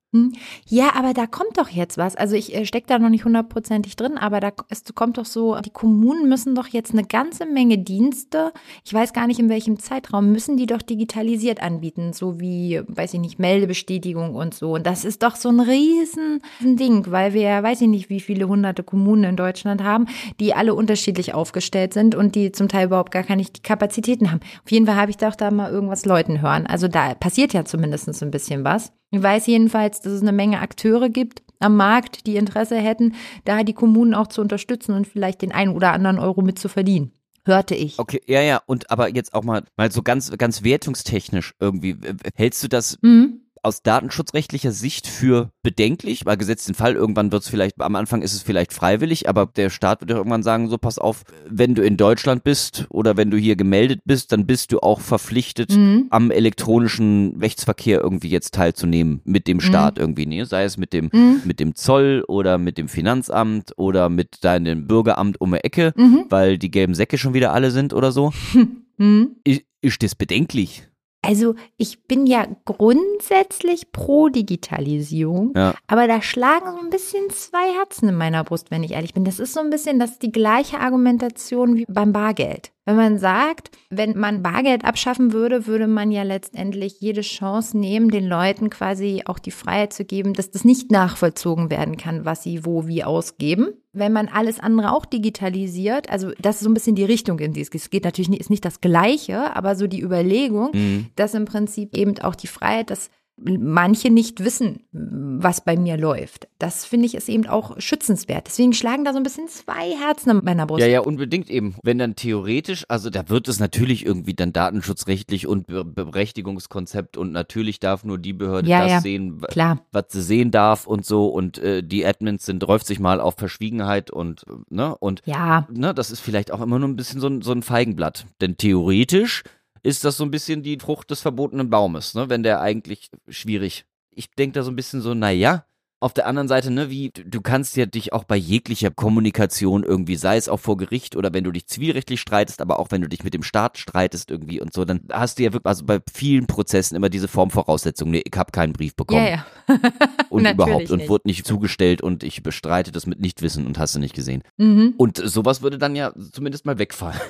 [0.69, 2.17] Ja, aber da kommt doch jetzt was.
[2.17, 5.59] Also ich äh, stecke da noch nicht hundertprozentig drin, aber da es kommt doch so,
[5.61, 8.53] die Kommunen müssen doch jetzt eine ganze Menge Dienste,
[8.85, 13.15] ich weiß gar nicht in welchem Zeitraum, müssen die doch digitalisiert anbieten, so wie, weiß
[13.15, 14.75] ich nicht, Meldebestätigung und so.
[14.75, 18.49] Und das ist doch so ein riesen Ding, weil wir, weiß ich nicht, wie viele
[18.49, 20.07] hunderte Kommunen in Deutschland haben,
[20.41, 24.41] die alle unterschiedlich aufgestellt sind und die zum Teil überhaupt gar keine Kapazitäten haben.
[24.63, 26.67] Auf jeden Fall habe ich doch da mal irgendwas Leuten hören.
[26.67, 28.93] Also da passiert ja zumindest ein bisschen was.
[29.15, 33.63] Ich weiß jedenfalls, dass es eine Menge Akteure gibt am Markt, die Interesse hätten, da
[33.63, 37.13] die Kommunen auch zu unterstützen und vielleicht den einen oder anderen Euro mit zu verdienen.
[37.45, 37.99] Hörte ich.
[37.99, 41.97] Okay, ja, ja, und aber jetzt auch mal, mal so ganz, ganz wertungstechnisch irgendwie,
[42.37, 43.41] hältst du das Mhm.
[43.63, 46.27] Aus datenschutzrechtlicher Sicht für bedenklich?
[46.27, 49.47] Weil gesetzt den Fall, irgendwann wird es vielleicht, am Anfang ist es vielleicht freiwillig, aber
[49.47, 53.17] der Staat wird ja irgendwann sagen, so pass auf, wenn du in Deutschland bist oder
[53.17, 56.07] wenn du hier gemeldet bist, dann bist du auch verpflichtet, Mhm.
[56.11, 60.45] am elektronischen Rechtsverkehr irgendwie jetzt teilzunehmen mit dem Staat irgendwie, ne?
[60.47, 61.43] Sei es mit dem, Mhm.
[61.45, 66.27] mit dem Zoll oder mit dem Finanzamt oder mit deinem Bürgeramt um die Ecke, Mhm.
[66.29, 68.33] weil die gelben Säcke schon wieder alle sind oder so.
[68.99, 69.37] Mhm.
[69.45, 70.87] Ist, ist das bedenklich?
[71.25, 75.75] Also ich bin ja grundsätzlich pro Digitalisierung, Ja.
[75.87, 79.25] aber da schlagen so ein bisschen zwei Herzen in meiner Brust, wenn ich ehrlich bin.
[79.25, 82.72] Das ist so ein bisschen das ist die gleiche Argumentation wie beim Bargeld.
[82.85, 88.11] Wenn man sagt, wenn man Bargeld abschaffen würde, würde man ja letztendlich jede Chance nehmen,
[88.11, 92.43] den Leuten quasi auch die Freiheit zu geben, dass das nicht nachvollzogen werden kann, was
[92.43, 93.69] sie wo wie ausgeben.
[93.93, 97.53] Wenn man alles andere auch digitalisiert, also das ist so ein bisschen die Richtung, in
[97.53, 97.83] die es geht.
[97.83, 101.07] Es geht natürlich nicht, ist nicht das Gleiche, aber so die Überlegung, Mhm.
[101.15, 106.49] dass im Prinzip eben auch die Freiheit, dass manche nicht wissen, was bei mir läuft.
[106.59, 108.47] Das finde ich ist eben auch schützenswert.
[108.47, 110.81] Deswegen schlagen da so ein bisschen zwei Herzen in meiner Brust.
[110.81, 111.75] Ja, ja, unbedingt eben.
[111.83, 117.33] Wenn dann theoretisch, also da wird es natürlich irgendwie dann datenschutzrechtlich und Be Berechtigungskonzept und
[117.33, 119.01] natürlich darf nur die Behörde Ja, das ja.
[119.01, 119.85] sehen, Klar.
[119.93, 123.35] was sie sehen darf und so und äh, die Admins sind, läuft sich mal auf
[123.37, 127.29] Verschwiegenheit und, ne, und Ja, ne, das ist vielleicht auch immer nur ein bisschen so
[127.29, 128.27] ein, so ein Feigenblatt.
[128.41, 129.43] Denn theoretisch
[129.83, 133.85] ist das so ein bisschen die Frucht des verbotenen Baumes, ne, wenn der eigentlich schwierig.
[134.11, 135.65] Ich denke da so ein bisschen so, naja,
[136.03, 140.17] auf der anderen Seite, ne, wie, du kannst ja dich auch bei jeglicher Kommunikation irgendwie,
[140.17, 143.09] sei es auch vor Gericht oder wenn du dich zivilrechtlich streitest, aber auch wenn du
[143.09, 146.01] dich mit dem Staat streitest irgendwie und so, dann hast du ja wirklich, also bei
[146.13, 149.47] vielen Prozessen immer diese Formvoraussetzung, nee, ich habe keinen Brief bekommen ja, ja.
[150.29, 151.09] und überhaupt und nicht.
[151.09, 154.43] wurde nicht zugestellt und ich bestreite das mit Nichtwissen und hast du nicht gesehen.
[154.57, 154.95] Mhm.
[154.97, 157.21] Und sowas würde dann ja zumindest mal wegfallen.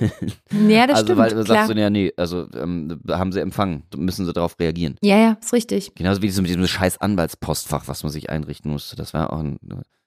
[0.69, 1.19] Ja, das also stimmt.
[1.19, 1.67] weil du klar.
[1.67, 4.97] sagst ja, nee, also ähm, haben sie empfangen, müssen sie darauf reagieren.
[5.03, 5.95] ja, ja, ist richtig.
[5.95, 8.97] Genauso wie dieses, mit diesem scheiß Anwaltspostfach, was man sich einrichten musste.
[8.97, 9.59] Das war auch ein,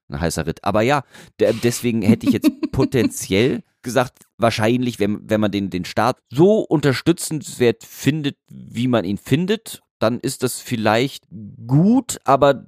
[0.09, 0.63] ein heißer Ritt.
[0.63, 1.03] Aber ja,
[1.39, 7.83] deswegen hätte ich jetzt potenziell gesagt, wahrscheinlich, wenn, wenn man den, den Staat so unterstützenswert
[7.83, 11.25] findet, wie man ihn findet, dann ist das vielleicht
[11.67, 12.65] gut, aber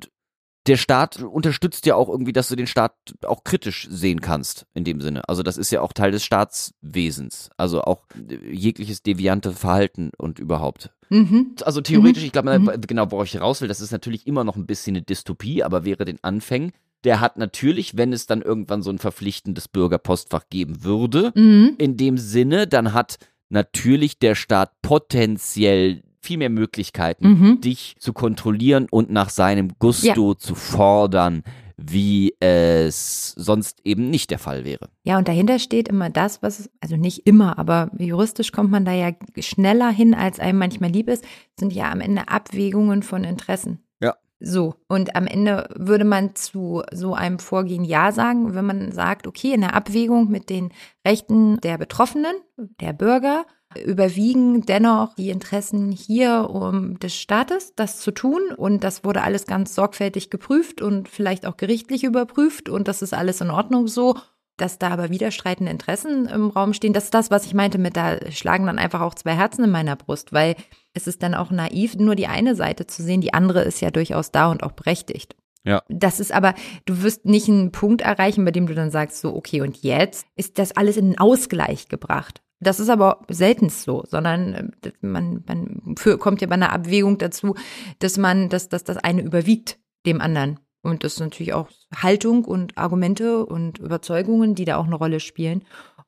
[0.67, 2.93] der Staat unterstützt ja auch irgendwie, dass du den Staat
[3.25, 5.27] auch kritisch sehen kannst, in dem Sinne.
[5.29, 7.49] Also das ist ja auch Teil des Staatswesens.
[7.57, 10.91] Also auch äh, jegliches deviante Verhalten und überhaupt.
[11.09, 11.55] Mhm.
[11.63, 12.81] Also theoretisch, ich glaube, Mhm.
[12.85, 15.85] genau, worauf ich raus will, das ist natürlich immer noch ein bisschen eine Dystopie, aber
[15.85, 16.73] wäre den Anfängen,
[17.05, 21.75] der hat natürlich, wenn es dann irgendwann so ein verpflichtendes Bürgerpostfach geben würde, Mhm.
[21.77, 27.61] in dem Sinne, dann hat natürlich der Staat potenziell viel mehr Möglichkeiten, Mhm.
[27.61, 31.43] dich zu kontrollieren und nach seinem Gusto zu fordern,
[31.77, 34.89] wie es sonst eben nicht der Fall wäre.
[35.03, 38.91] Ja, und dahinter steht immer das, was, also nicht immer, aber juristisch kommt man da
[38.91, 41.23] ja schneller hin, als einem manchmal lieb ist,
[41.57, 43.79] sind ja am Ende Abwägungen von Interessen.
[44.01, 44.15] Ja.
[44.39, 49.27] So, und am Ende würde man zu so einem Vorgehen Ja sagen, wenn man sagt,
[49.27, 50.69] okay, in der Abwägung mit den
[51.07, 52.35] Rechten der Betroffenen,
[52.81, 53.45] der Bürger,
[53.85, 58.41] überwiegen dennoch die Interessen hier um des Staates, das zu tun.
[58.55, 62.69] Und das wurde alles ganz sorgfältig geprüft und vielleicht auch gerichtlich überprüft.
[62.69, 64.15] Und das ist alles in Ordnung so.
[64.57, 67.95] Dass da aber widerstreitende Interessen im Raum stehen, das ist das, was ich meinte mit,
[67.95, 70.55] da schlagen dann einfach auch zwei Herzen in meiner Brust, weil
[70.95, 73.91] es ist dann auch naiv, nur die eine Seite zu sehen, die andere ist ja
[73.91, 75.35] durchaus da und auch berechtigt.
[75.63, 75.83] Ja.
[75.89, 79.35] Das ist aber, du wirst nicht einen Punkt erreichen, bei dem du dann sagst, so,
[79.35, 82.41] okay, und jetzt ist das alles in den Ausgleich gebracht.
[82.59, 87.17] Das ist aber selten so, sondern äh, man, man für, kommt ja bei einer Abwägung
[87.17, 87.55] dazu,
[87.99, 90.59] dass man, dass, dass das eine überwiegt dem anderen.
[90.81, 95.19] Und das ist natürlich auch Haltung und Argumente und Überzeugungen, die da auch eine Rolle
[95.19, 95.63] spielen.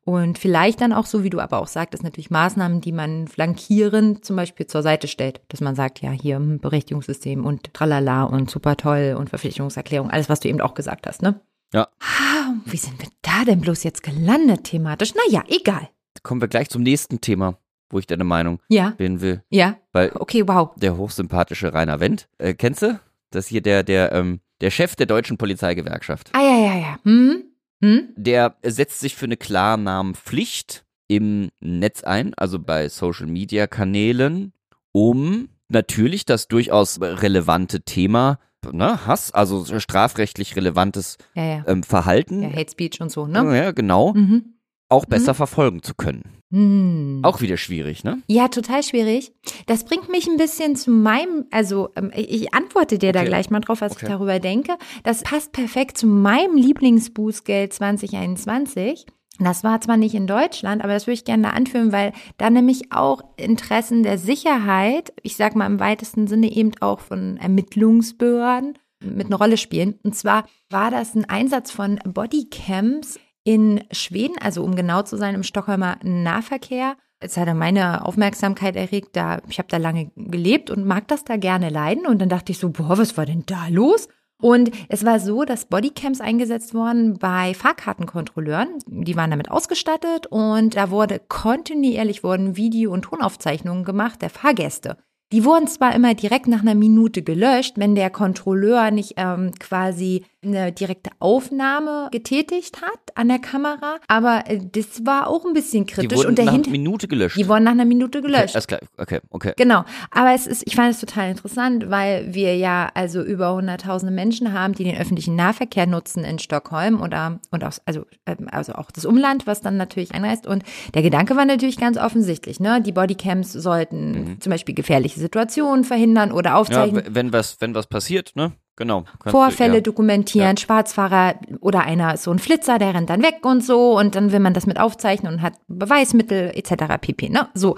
[0.05, 4.23] Und vielleicht dann auch so, wie du aber auch sagtest, natürlich Maßnahmen, die man flankierend
[4.25, 5.41] zum Beispiel zur Seite stellt.
[5.49, 10.29] Dass man sagt, ja, hier ein Berechtigungssystem und tralala und super toll und Verpflichtungserklärung, alles,
[10.29, 11.41] was du eben auch gesagt hast, ne?
[11.73, 11.89] Ja.
[11.99, 15.13] Ah, Wie sind wir da denn bloß jetzt gelandet thematisch?
[15.13, 15.89] Naja, egal.
[16.23, 17.57] Kommen wir gleich zum nächsten Thema,
[17.89, 19.43] wo ich deine Meinung Ja, bin will.
[19.49, 19.77] ja.
[19.93, 20.71] Weil Okay, wow.
[20.75, 22.99] der hochsympathische Rainer Wendt, äh, kennst du?
[23.31, 26.29] Das ist hier der, der, ähm, der Chef der deutschen Polizeigewerkschaft.
[26.33, 26.99] Ah, ja, ja, ja.
[27.03, 27.43] Hm?
[27.83, 28.09] Hm?
[28.15, 34.53] Der setzt sich für eine Klarnamenpflicht im Netz ein, also bei Social Media Kanälen,
[34.91, 38.39] um natürlich das durchaus relevante Thema,
[38.71, 41.63] ne, Hass, also strafrechtlich relevantes Ja, ja.
[41.67, 43.57] ähm, Verhalten, Ja, Hate Speech und so, ne?
[43.57, 44.55] ja, genau, Mhm.
[44.89, 46.23] Auch besser verfolgen zu können.
[46.51, 47.19] Hm.
[47.23, 48.23] Auch wieder schwierig, ne?
[48.27, 49.31] Ja, total schwierig.
[49.67, 53.29] Das bringt mich ein bisschen zu meinem, also ähm, ich antworte dir da Okay.
[53.29, 54.05] gleich mal drauf, was Okay.
[54.05, 54.75] ich darüber denke.
[55.03, 59.05] Das passt perfekt zu meinem Lieblingsbußgeld 2021.
[59.41, 62.49] Das war zwar nicht in Deutschland, aber das würde ich gerne da anführen, weil da
[62.49, 68.77] nämlich auch Interessen der Sicherheit, ich sag mal im weitesten Sinne eben auch von Ermittlungsbehörden,
[69.01, 69.97] mit einer Rolle spielen.
[70.03, 75.35] Und zwar war das ein Einsatz von Bodycams in Schweden, also um genau zu sein,
[75.35, 76.95] im Stockholmer Nahverkehr.
[77.19, 81.35] Es hatte meine Aufmerksamkeit erregt, da ich habe da lange gelebt und mag das da
[81.35, 82.05] gerne leiden.
[82.05, 84.07] Und dann dachte ich so, boah, was war denn da los?
[84.41, 88.79] Und es war so, dass Bodycams eingesetzt wurden bei Fahrkartenkontrolleuren.
[88.87, 94.97] Die waren damit ausgestattet und da wurde kontinuierlich wurden Video- und Tonaufzeichnungen gemacht der Fahrgäste.
[95.31, 100.25] Die wurden zwar immer direkt nach einer Minute gelöscht, wenn der Kontrolleur nicht ähm, quasi
[100.41, 105.85] eine direkte Aufnahme getätigt hat an der Kamera, aber äh, das war auch ein bisschen
[105.85, 106.17] Die kritisch.
[106.17, 107.37] wurden und nach einer Minute gelöscht.
[107.37, 108.55] die wurden nach einer Minute okay, gelöscht.
[108.55, 108.79] alles klar.
[108.97, 109.53] Okay, okay.
[109.57, 114.13] Genau, aber es ist, ich fand es total interessant, weil wir ja also über hunderttausende
[114.13, 118.73] Menschen haben, die den öffentlichen Nahverkehr nutzen in Stockholm oder und auch, also, ähm, also
[118.73, 120.47] auch das Umland, was dann natürlich einreist.
[120.47, 120.63] Und
[120.93, 122.81] der Gedanke war natürlich ganz offensichtlich, ne?
[122.81, 124.73] Die Bodycams sollten zum Beispiel
[125.19, 126.51] gefährliche Situationen verhindern oder.
[126.51, 127.05] Ja, aufzeichnen.
[127.05, 128.53] w- wenn was, wenn was passiert, ne?
[128.75, 129.03] Genau.
[129.25, 129.81] Vorfälle Du, ja.
[129.81, 134.15] dokumentieren, Schwarzfahrer oder einer ist so ein Flitzer, der rennt dann weg und so und
[134.15, 136.85] dann will man das mit aufzeichnen und hat Beweismittel etc.
[137.01, 137.27] pp.
[137.27, 137.49] Ne?
[137.53, 137.75] So,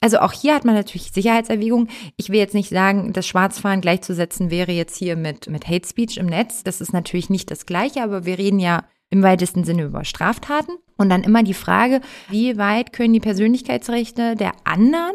[0.00, 1.88] also auch hier hat man natürlich Sicherheitserwägungen.
[2.16, 6.18] Ich will jetzt nicht sagen, das Schwarzfahren gleichzusetzen wäre jetzt hier mit mit Hate Speech
[6.18, 6.62] im Netz.
[6.62, 10.72] Das ist natürlich nicht das Gleiche, aber wir reden ja im weitesten Sinne über Straftaten
[10.96, 15.14] und dann immer die Frage, wie weit können die Persönlichkeitsrechte der anderen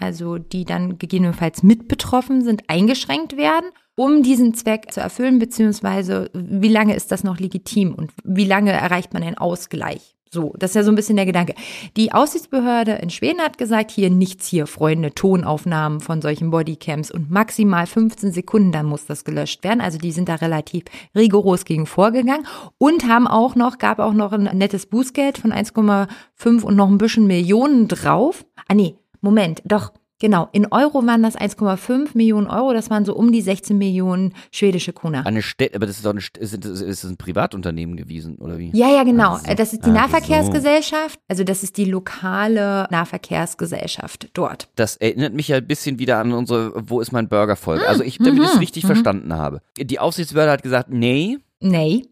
[0.00, 6.30] also die dann gegebenenfalls mit betroffen sind, eingeschränkt werden, um diesen Zweck zu erfüllen, beziehungsweise
[6.32, 10.16] wie lange ist das noch legitim und wie lange erreicht man einen Ausgleich?
[10.32, 11.56] So, das ist ja so ein bisschen der Gedanke.
[11.96, 17.32] Die Aussichtsbehörde in Schweden hat gesagt, hier nichts hier, Freunde, Tonaufnahmen von solchen Bodycams und
[17.32, 19.80] maximal 15 Sekunden, dann muss das gelöscht werden.
[19.80, 20.84] Also die sind da relativ
[21.16, 22.46] rigoros gegen vorgegangen
[22.78, 26.98] und haben auch noch, gab auch noch ein nettes Bußgeld von 1,5 und noch ein
[26.98, 28.46] bisschen Millionen drauf.
[28.68, 30.48] Ah nee, Moment, doch, genau.
[30.52, 32.72] In Euro waren das 1,5 Millionen Euro.
[32.72, 35.22] Das waren so um die 16 Millionen schwedische Kuna.
[35.22, 38.36] Eine Städte, aber das ist doch eine, St- ist, ist, ist das ein Privatunternehmen gewesen,
[38.36, 38.70] oder wie?
[38.74, 39.34] Ja, ja, genau.
[39.34, 39.54] Ach so.
[39.54, 41.18] Das ist die Ach Nahverkehrsgesellschaft.
[41.28, 44.68] Also das ist die lokale Nahverkehrsgesellschaft dort.
[44.76, 47.86] Das erinnert mich ja ein bisschen wieder an unsere Wo ist mein Burger-Folge.
[47.88, 49.60] Also ich, damit ich es richtig verstanden habe.
[49.78, 52.06] Die Aufsichtsbehörde hat gesagt, nee, Nee,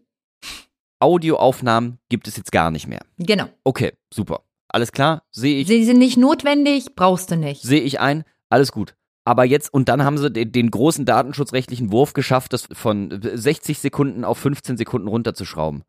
[0.99, 2.99] Audioaufnahmen gibt es jetzt gar nicht mehr.
[3.17, 3.45] genau.
[3.63, 4.41] Okay, super.
[4.69, 7.61] Alles klar, sehe ich, Sie sind nicht notwendig, brauchst du nicht.
[7.63, 8.95] sehe ich ein, alles gut.
[9.25, 13.77] Aber jetzt, und dann haben sie den, den großen datenschutzrechtlichen Wurf geschafft, das von 60
[13.79, 15.83] Sekunden auf 15 Sekunden runterzuschrauben.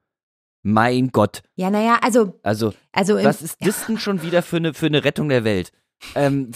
[0.63, 1.43] Mein Gott.
[1.55, 5.05] Ja, naja, also, Also, also was ist das denn schon wieder für eine, für eine
[5.05, 5.73] Rettung der Welt?
[6.15, 6.51] Ähm,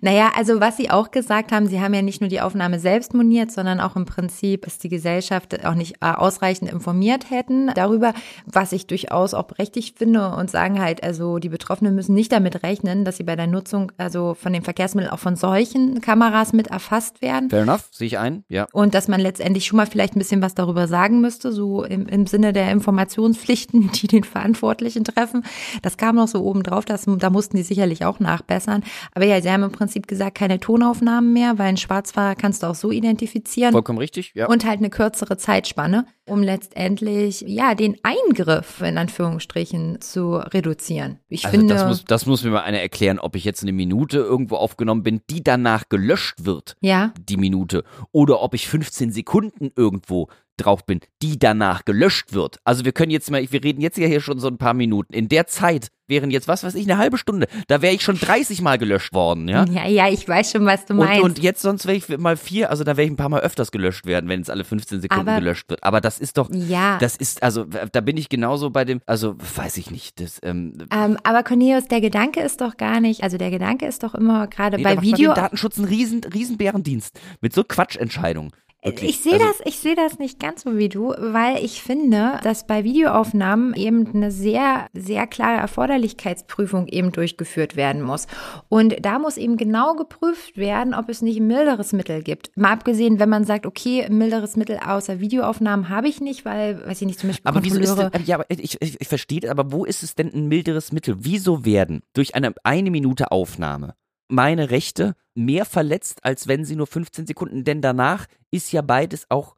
[0.00, 3.14] Naja, also was Sie auch gesagt haben, Sie haben ja nicht nur die Aufnahme selbst
[3.14, 8.14] moniert, sondern auch im Prinzip, dass die Gesellschaft auch nicht äh, ausreichend informiert hätten darüber,
[8.46, 12.62] was ich durchaus auch berechtigt finde und sagen halt, also die Betroffenen müssen nicht damit
[12.62, 16.68] rechnen, dass sie bei der Nutzung also von den Verkehrsmitteln auch von solchen Kameras mit
[16.68, 17.50] erfasst werden.
[17.50, 18.66] fair enough, sehe ich ein, ja.
[18.72, 22.06] Und dass man letztendlich schon mal vielleicht ein bisschen was darüber sagen müsste, so im,
[22.06, 25.44] im Sinne der Informationspflichten, die den Verantwortlichen treffen.
[25.82, 28.82] Das kam noch so oben drauf, da mussten die sicherlich auch nachbessern.
[29.14, 32.66] Aber ja, sie haben im Prinzip gesagt, keine Tonaufnahmen mehr, weil einen Schwarzfahrer kannst du
[32.66, 33.72] auch so identifizieren.
[33.72, 34.46] Vollkommen richtig, ja.
[34.46, 41.18] Und halt eine kürzere Zeitspanne, um letztendlich, ja, den Eingriff in Anführungsstrichen zu reduzieren.
[41.28, 43.72] Ich Also finde, das muss, das muss mir mal einer erklären, ob ich jetzt eine
[43.72, 49.12] Minute irgendwo aufgenommen bin, die danach gelöscht wird, ja, die Minute, oder ob ich 15
[49.12, 52.58] Sekunden irgendwo drauf bin, die danach gelöscht wird.
[52.64, 55.12] Also wir können jetzt mal, wir reden jetzt ja hier schon so ein paar Minuten.
[55.14, 57.46] In der Zeit wären jetzt, was weiß ich, eine halbe Stunde.
[57.66, 59.66] Da wäre ich schon 30 Mal gelöscht worden, ja.
[59.66, 61.22] ja, ja, ich weiß schon, was du Und, meinst.
[61.22, 63.70] und jetzt sonst wäre ich mal vier, also da wäre ich ein paar Mal öfters
[63.70, 65.84] gelöscht werden, wenn es alle 15 Sekunden Aber- gelöscht wird.
[65.84, 66.96] Aber das ist doch, ja.
[66.98, 70.78] das ist, also da bin ich genauso bei dem, also weiß ich nicht, das, ähm,
[70.90, 74.46] Ähm, aber Cornelius, der Gedanke ist doch gar nicht, also der Gedanke ist doch immer
[74.46, 75.34] gerade Nee, bei Video.
[75.34, 77.20] Datenschutz einen riesen, riesen Bärendienst.
[77.42, 78.50] Mit so Quatschentscheidungen.
[78.82, 79.10] Wirklich.
[79.10, 82.38] Ich sehe Also, das, ich sehe das nicht ganz so wie du, weil ich finde,
[82.44, 88.28] dass bei Videoaufnahmen eben eine sehr, sehr klare Erforderlichkeitsprüfung eben durchgeführt werden muss.
[88.68, 92.56] Und da muss eben genau geprüft werden, ob es nicht ein milderes Mittel gibt.
[92.56, 97.00] Mal abgesehen, wenn man sagt, okay, milderes Mittel außer Videoaufnahmen habe ich nicht, weil, weiß
[97.00, 99.72] ich nicht, zum Beispiel Aber wieso ist denn, ja, aber ich, ich, ich verstehe, aber
[99.72, 101.16] wo ist es denn ein milderes Mittel?
[101.18, 103.94] Wieso werden durch eine eine Minute Aufnahme
[104.28, 109.26] meine Rechte mehr verletzt, als wenn sie nur 15 Sekunden, denn danach ist ja beides
[109.30, 109.56] auch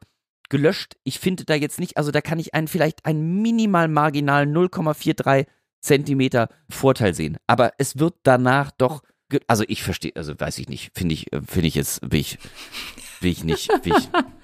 [0.49, 0.95] gelöscht.
[1.03, 5.47] Ich finde da jetzt nicht, also da kann ich einen vielleicht einen minimal marginalen 0,43
[5.81, 7.37] Zentimeter Vorteil sehen.
[7.47, 9.01] Aber es wird danach doch,
[9.47, 12.37] also ich verstehe, also weiß ich nicht, finde ich, finde ich jetzt, will ich,
[13.21, 14.09] will ich nicht, will ich,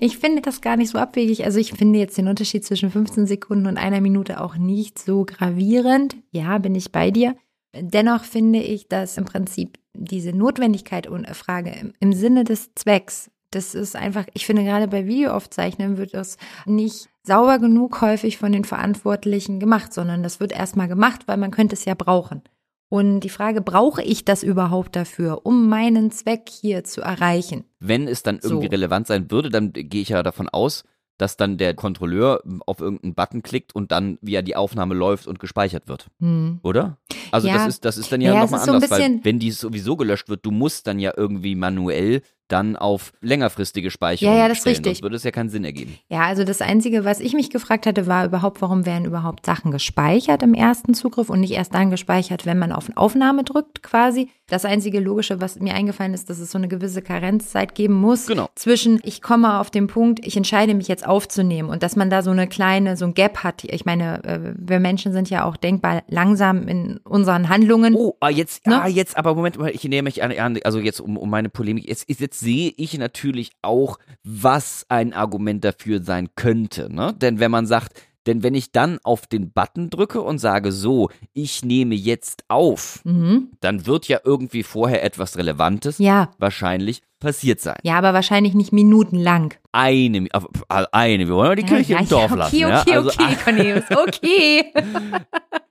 [0.00, 1.44] Ich finde das gar nicht so abwegig.
[1.44, 5.24] Also ich finde jetzt den Unterschied zwischen 15 Sekunden und einer Minute auch nicht so
[5.24, 6.16] gravierend.
[6.30, 7.36] Ja, bin ich bei dir.
[7.82, 13.30] Dennoch finde ich, dass im Prinzip diese Notwendigkeit und Frage im, im Sinne des Zwecks,
[13.50, 16.36] das ist einfach, ich finde gerade bei Videoaufzeichnen wird das
[16.66, 21.50] nicht sauber genug häufig von den Verantwortlichen gemacht, sondern das wird erstmal gemacht, weil man
[21.50, 22.42] könnte es ja brauchen.
[22.90, 27.64] Und die Frage, brauche ich das überhaupt dafür, um meinen Zweck hier zu erreichen?
[27.80, 28.70] wenn es dann irgendwie So.
[28.70, 30.84] relevant sein würde, dann gehe ich ja davon aus,
[31.18, 35.38] dass dann der Kontrolleur auf irgendeinen Button klickt und dann via die Aufnahme läuft und
[35.38, 36.06] gespeichert wird.
[36.20, 36.60] Hm.
[36.62, 36.96] Oder?
[37.30, 37.54] Also Ja.
[37.54, 39.96] das ist das ist dann ja, Ja, nochmal ist so anders, weil wenn die sowieso
[39.96, 44.58] gelöscht wird, du musst dann ja irgendwie manuell dann auf längerfristige Speicherung Ja, ja, das
[44.58, 44.92] ist stellen, richtig.
[44.96, 45.96] sonst würde es ja keinen Sinn ergeben.
[46.08, 49.70] Ja, also das Einzige, was ich mich gefragt hatte, war überhaupt, warum werden überhaupt Sachen
[49.70, 54.28] gespeichert im ersten Zugriff und nicht erst dann gespeichert, wenn man auf Aufnahme drückt quasi.
[54.48, 58.26] Das einzige Logische, was mir eingefallen ist, dass es so eine gewisse Karenzzeit geben muss
[58.26, 58.48] Genau.
[58.54, 62.22] zwischen, ich komme auf den Punkt, ich entscheide mich jetzt aufzunehmen und dass man da
[62.22, 63.64] so eine kleine, so ein Gap hat.
[63.64, 67.94] Ich meine, äh, wir Menschen sind ja auch denkbar langsam in unseren Handlungen.
[67.94, 68.80] Oh, ah, jetzt, Ne?
[68.80, 71.50] ah, jetzt, aber Moment mal, ich nehme mich an, an, also jetzt um, um meine
[71.50, 77.14] Polemik, jetzt, jetzt sehe ich natürlich auch, was ein Argument dafür sein könnte, ne?
[77.14, 81.08] Denn wenn man sagt, denn wenn ich dann auf den Button drücke und sage, so,
[81.32, 83.52] ich nehme jetzt auf, Mhm.
[83.60, 86.30] dann wird ja irgendwie vorher etwas Relevantes Ja.
[86.38, 87.78] wahrscheinlich passiert sein.
[87.84, 89.54] Ja, aber wahrscheinlich nicht minutenlang.
[89.72, 90.46] Eine, auf-
[90.92, 92.54] eine, wir wollen ja die Kirche ja, im Dorf ja, lassen.
[92.56, 92.80] okay, ja?
[92.82, 94.72] okay, Also okay, Cornelius, okay.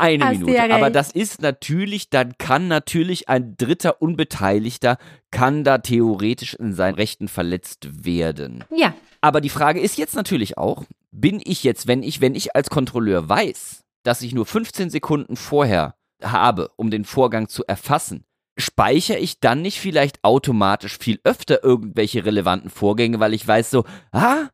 [0.00, 0.52] eine Hast Minute.
[0.52, 4.98] ja Aber das ist natürlich, dann kann natürlich ein dritter Unbeteiligter,
[5.30, 8.64] kann da theoretisch in seinen Rechten verletzt werden.
[8.74, 12.54] Ja, Aber die Frage ist jetzt natürlich auch, bin ich jetzt, wenn ich, wenn ich
[12.54, 18.24] als Kontrolleur weiß, dass ich nur 15 Sekunden vorher habe, um den Vorgang zu erfassen,
[18.58, 23.84] speichere ich dann nicht vielleicht automatisch viel öfter irgendwelche relevanten Vorgänge, weil ich weiß so,
[24.12, 24.48] ah,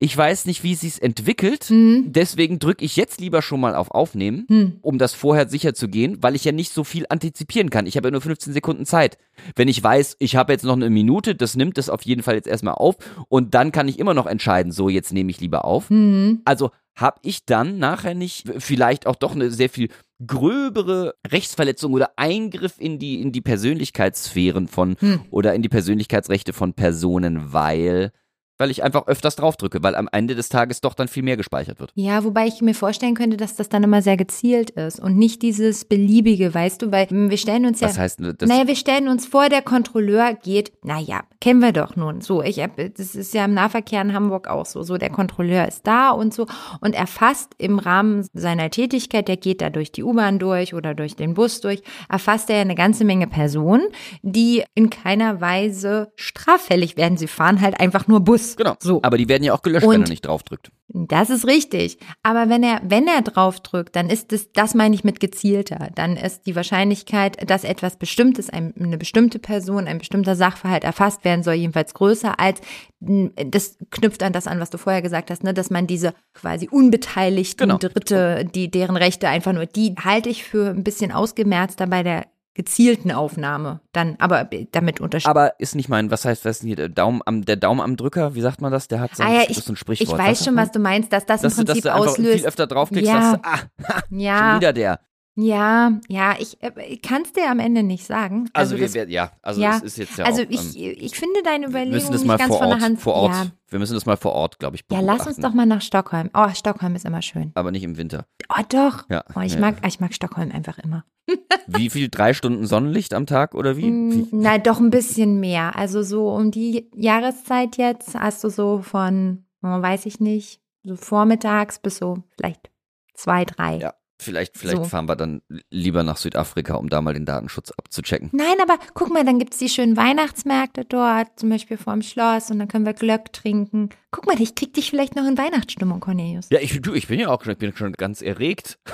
[0.00, 2.12] ich weiß nicht, wie sich's entwickelt, Mhm.
[2.12, 4.76] deswegen drücke ich jetzt lieber schon mal auf Aufnehmen Hm.
[4.82, 7.86] um das vorher sicher zu gehen, weil ich ja nicht so viel antizipieren kann.
[7.86, 9.18] Ich habe ja nur 15 Sekunden Zeit.
[9.56, 12.34] Wenn ich weiß, ich habe jetzt noch eine Minute, das nimmt das auf jeden Fall
[12.36, 12.96] jetzt erstmal auf
[13.28, 15.90] und dann kann ich immer noch entscheiden, so jetzt nehme ich lieber auf.
[15.90, 16.42] Mhm.
[16.44, 19.88] Also habe ich dann nachher nicht vielleicht auch doch eine sehr viel
[20.26, 25.20] gröbere Rechtsverletzung oder Eingriff in die in die Persönlichkeitssphären von Hm.
[25.30, 28.12] oder in die Persönlichkeitsrechte von Personen, weil
[28.58, 31.80] weil ich einfach öfters draufdrücke, weil am Ende des Tages doch dann viel mehr gespeichert
[31.80, 31.92] wird.
[31.94, 35.42] Ja, wobei ich mir vorstellen könnte, dass das dann immer sehr gezielt ist und nicht
[35.42, 37.88] dieses beliebige, weißt du, weil mm, wir stellen uns ja.
[37.88, 38.48] Was heißt das?
[38.48, 42.20] naja, wir stellen uns vor, der Kontrolleur geht, naja, kennen wir doch nun.
[42.20, 44.82] So, ich hab, das ist ja im Nahverkehr in Hamburg auch so.
[44.82, 46.46] So, der Kontrolleur ist da und so
[46.80, 51.14] und erfasst im Rahmen seiner Tätigkeit, der geht da durch die U-Bahn durch oder durch
[51.14, 53.86] den Bus durch, erfasst er ja eine ganze Menge Personen,
[54.22, 57.16] die in keiner Weise straffällig werden.
[57.16, 58.47] Sie fahren halt einfach nur Bus.
[58.56, 58.74] Genau.
[58.80, 59.00] So.
[59.02, 60.70] Aber die werden ja auch gelöscht, wenn Und- er nicht draufdrückt.
[60.90, 61.98] Das ist richtig.
[62.22, 65.90] Aber wenn er, wenn er drauf drückt, dann ist es, das meine ich mit gezielter.
[65.94, 71.26] Dann ist die Wahrscheinlichkeit, dass etwas Bestimmtes, ein, eine bestimmte Person, ein bestimmter Sachverhalt erfasst
[71.26, 72.62] werden soll, jedenfalls größer als,
[73.00, 76.68] das knüpft an das an, was du vorher gesagt hast, ne, dass man diese quasi
[76.70, 77.78] unbeteiligten Genau.
[77.78, 82.26] Dritte, die, deren Rechte einfach nur, die halte ich für ein bisschen ausgemerzter bei der
[82.58, 83.80] gezielten Aufnahme.
[83.92, 85.30] Dann, aber damit unterstützt.
[85.30, 87.80] Aber ist nicht mein, was heißt, was ist denn hier, der Daumen am, der Daumen
[87.80, 88.88] am Drücker, wie sagt man das?
[88.88, 90.18] Der hat so ein, Ah ja, ich, so ein ich Sprichwort.
[90.18, 92.38] weiß sagt schon, was du meinst, dass das im dass du, dass Prinzip du auslöst.
[92.38, 93.20] viel öfter draufklickst, Ja.
[93.22, 93.58] sagst du, ah,
[93.94, 95.00] ha, schon Ja, wieder der.
[95.40, 98.50] Ja, ja, ich, äh, ich kann es dir am Ende nicht sagen.
[98.54, 101.14] Also, das, wir, ja, also ja, es ist jetzt ja also auch, ich, ähm, ich
[101.16, 103.00] finde deine Überlegung müssen das nicht mal ganz vor von Ort, der Hand.
[103.00, 105.54] vor Ort, Ja, wir müssen das mal vor Ort, glaube ich, ja, lass uns doch
[105.54, 106.28] mal nach Stockholm.
[106.34, 107.52] Oh, Stockholm ist immer schön.
[107.54, 108.26] Aber nicht im Winter.
[108.48, 109.08] Oh, doch.
[109.08, 109.60] Ja, Oh, ich ja.
[109.60, 111.04] mag, ich mag Stockholm einfach immer.
[111.68, 112.08] Wie viel?
[112.08, 113.88] Drei Stunden Sonnenlicht am Tag oder wie?
[113.92, 114.28] Mm?
[114.32, 115.76] Nein, doch ein bisschen mehr.
[115.76, 120.96] Also so um die Jahreszeit jetzt hast du so von, oh, weiß ich nicht, so
[120.96, 122.70] vormittags bis so vielleicht
[123.14, 123.76] zwei, drei.
[123.76, 123.94] Ja.
[124.20, 124.84] Vielleicht, vielleicht So.
[124.84, 128.30] fahren wir dann lieber nach Südafrika, um da mal den Datenschutz abzuchecken.
[128.32, 132.58] Nein, aber guck mal, dann gibt's die schönen Weihnachtsmärkte dort, zum Beispiel vorm Schloss, und
[132.58, 133.90] dann können wir Glöck trinken.
[134.10, 136.48] Guck mal, ich krieg dich vielleicht noch in Weihnachtsstimmung, Cornelius.
[136.50, 138.80] Ja, ich, du, ich bin ja auch schon, ich bin schon ganz erregt.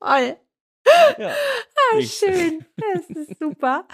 [0.00, 0.36] Toll.
[1.18, 1.30] Ja.
[1.30, 2.64] Ah, schön.
[2.76, 3.86] Das ist super.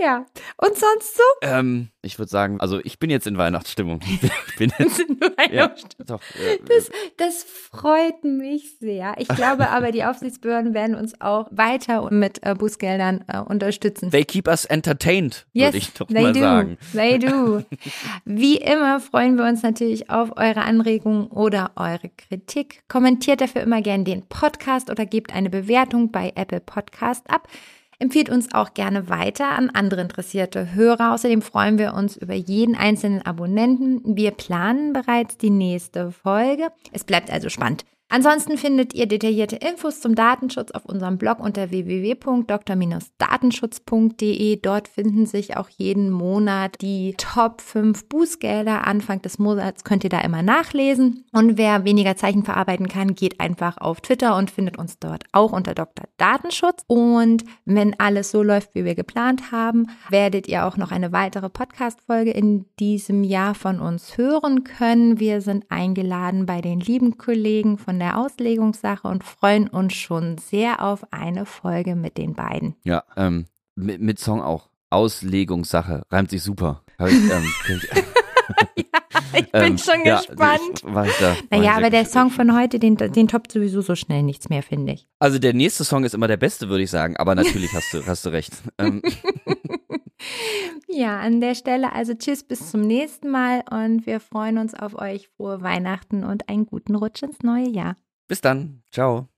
[0.00, 0.26] Ja.
[0.56, 1.22] Und sonst so?
[1.42, 4.00] Ähm, ich würde sagen, also ich bin jetzt in Weihnachtsstimmung.
[4.48, 6.06] Ich bin jetzt, Sind nur ja, Weihnachtsstimmung.
[6.06, 9.14] doch, äh, Das, das freut mich sehr.
[9.18, 14.10] Ich glaube aber, die Aufsichtsbehörden werden uns auch weiter mit äh, Bußgeldern äh, unterstützen.
[14.10, 16.40] they keep us entertained, Yes, würde ich doch they mal do.
[16.40, 16.78] sagen.
[16.92, 17.62] They do.
[18.24, 22.82] Wie immer freuen wir uns natürlich auf eure Anregungen oder eure Kritik.
[22.88, 27.46] Kommentiert dafür immer gerne den Podcast oder gebt eine Bewertung bei Apple Podcast ab.
[28.00, 31.14] Empfiehlt uns auch gerne weiter an andere interessierte Hörer.
[31.14, 34.16] Außerdem freuen wir uns über jeden einzelnen Abonnenten.
[34.16, 36.68] Wir planen bereits die nächste Folge.
[36.92, 37.84] Es bleibt also spannend.
[38.10, 44.60] Ansonsten findet ihr detaillierte Infos zum Datenschutz auf unserem Blog unter www.dr-datenschutz.de.
[44.62, 48.86] Dort finden sich auch jeden Monat die Top 5 Bußgelder.
[48.86, 51.26] Anfang des Monats könnt ihr da immer nachlesen.
[51.32, 55.52] Und wer weniger Zeichen verarbeiten kann, geht einfach auf Twitter und findet uns dort auch
[55.52, 56.06] unter Dr.
[56.16, 56.84] Datenschutz.
[56.86, 61.50] Und wenn alles so läuft, wie wir geplant haben, werdet ihr auch noch eine weitere
[61.50, 65.20] Podcast-Folge in diesem Jahr von uns hören können.
[65.20, 70.82] Wir sind eingeladen bei den lieben Kollegen von der Auslegungssache und freuen uns schon sehr
[70.82, 72.76] auf eine Folge mit den beiden.
[72.84, 74.68] Ja, ähm, mit, mit Song auch.
[74.90, 76.02] Auslegungssache.
[76.10, 76.82] Reimt sich super.
[76.98, 77.52] Hab ich, ähm,
[78.76, 78.84] ja,
[79.34, 80.82] ich bin ähm, schon ja, gespannt.
[81.06, 84.48] Ich, da, naja, aber der Song von heute, den, den toppt sowieso so schnell nichts
[84.48, 85.06] mehr, finde ich.
[85.18, 87.16] Also der nächste Song ist immer der beste, würde ich sagen.
[87.16, 88.52] Aber natürlich hast du, hast du recht.
[88.78, 89.02] Ähm.
[90.88, 94.94] ja, an der Stelle also tschüss, bis zum nächsten Mal und wir freuen uns auf
[94.94, 95.28] euch.
[95.28, 97.96] Frohe Weihnachten und einen guten Rutsch ins neue Jahr.
[98.26, 98.82] Bis dann.
[98.90, 99.28] Ciao.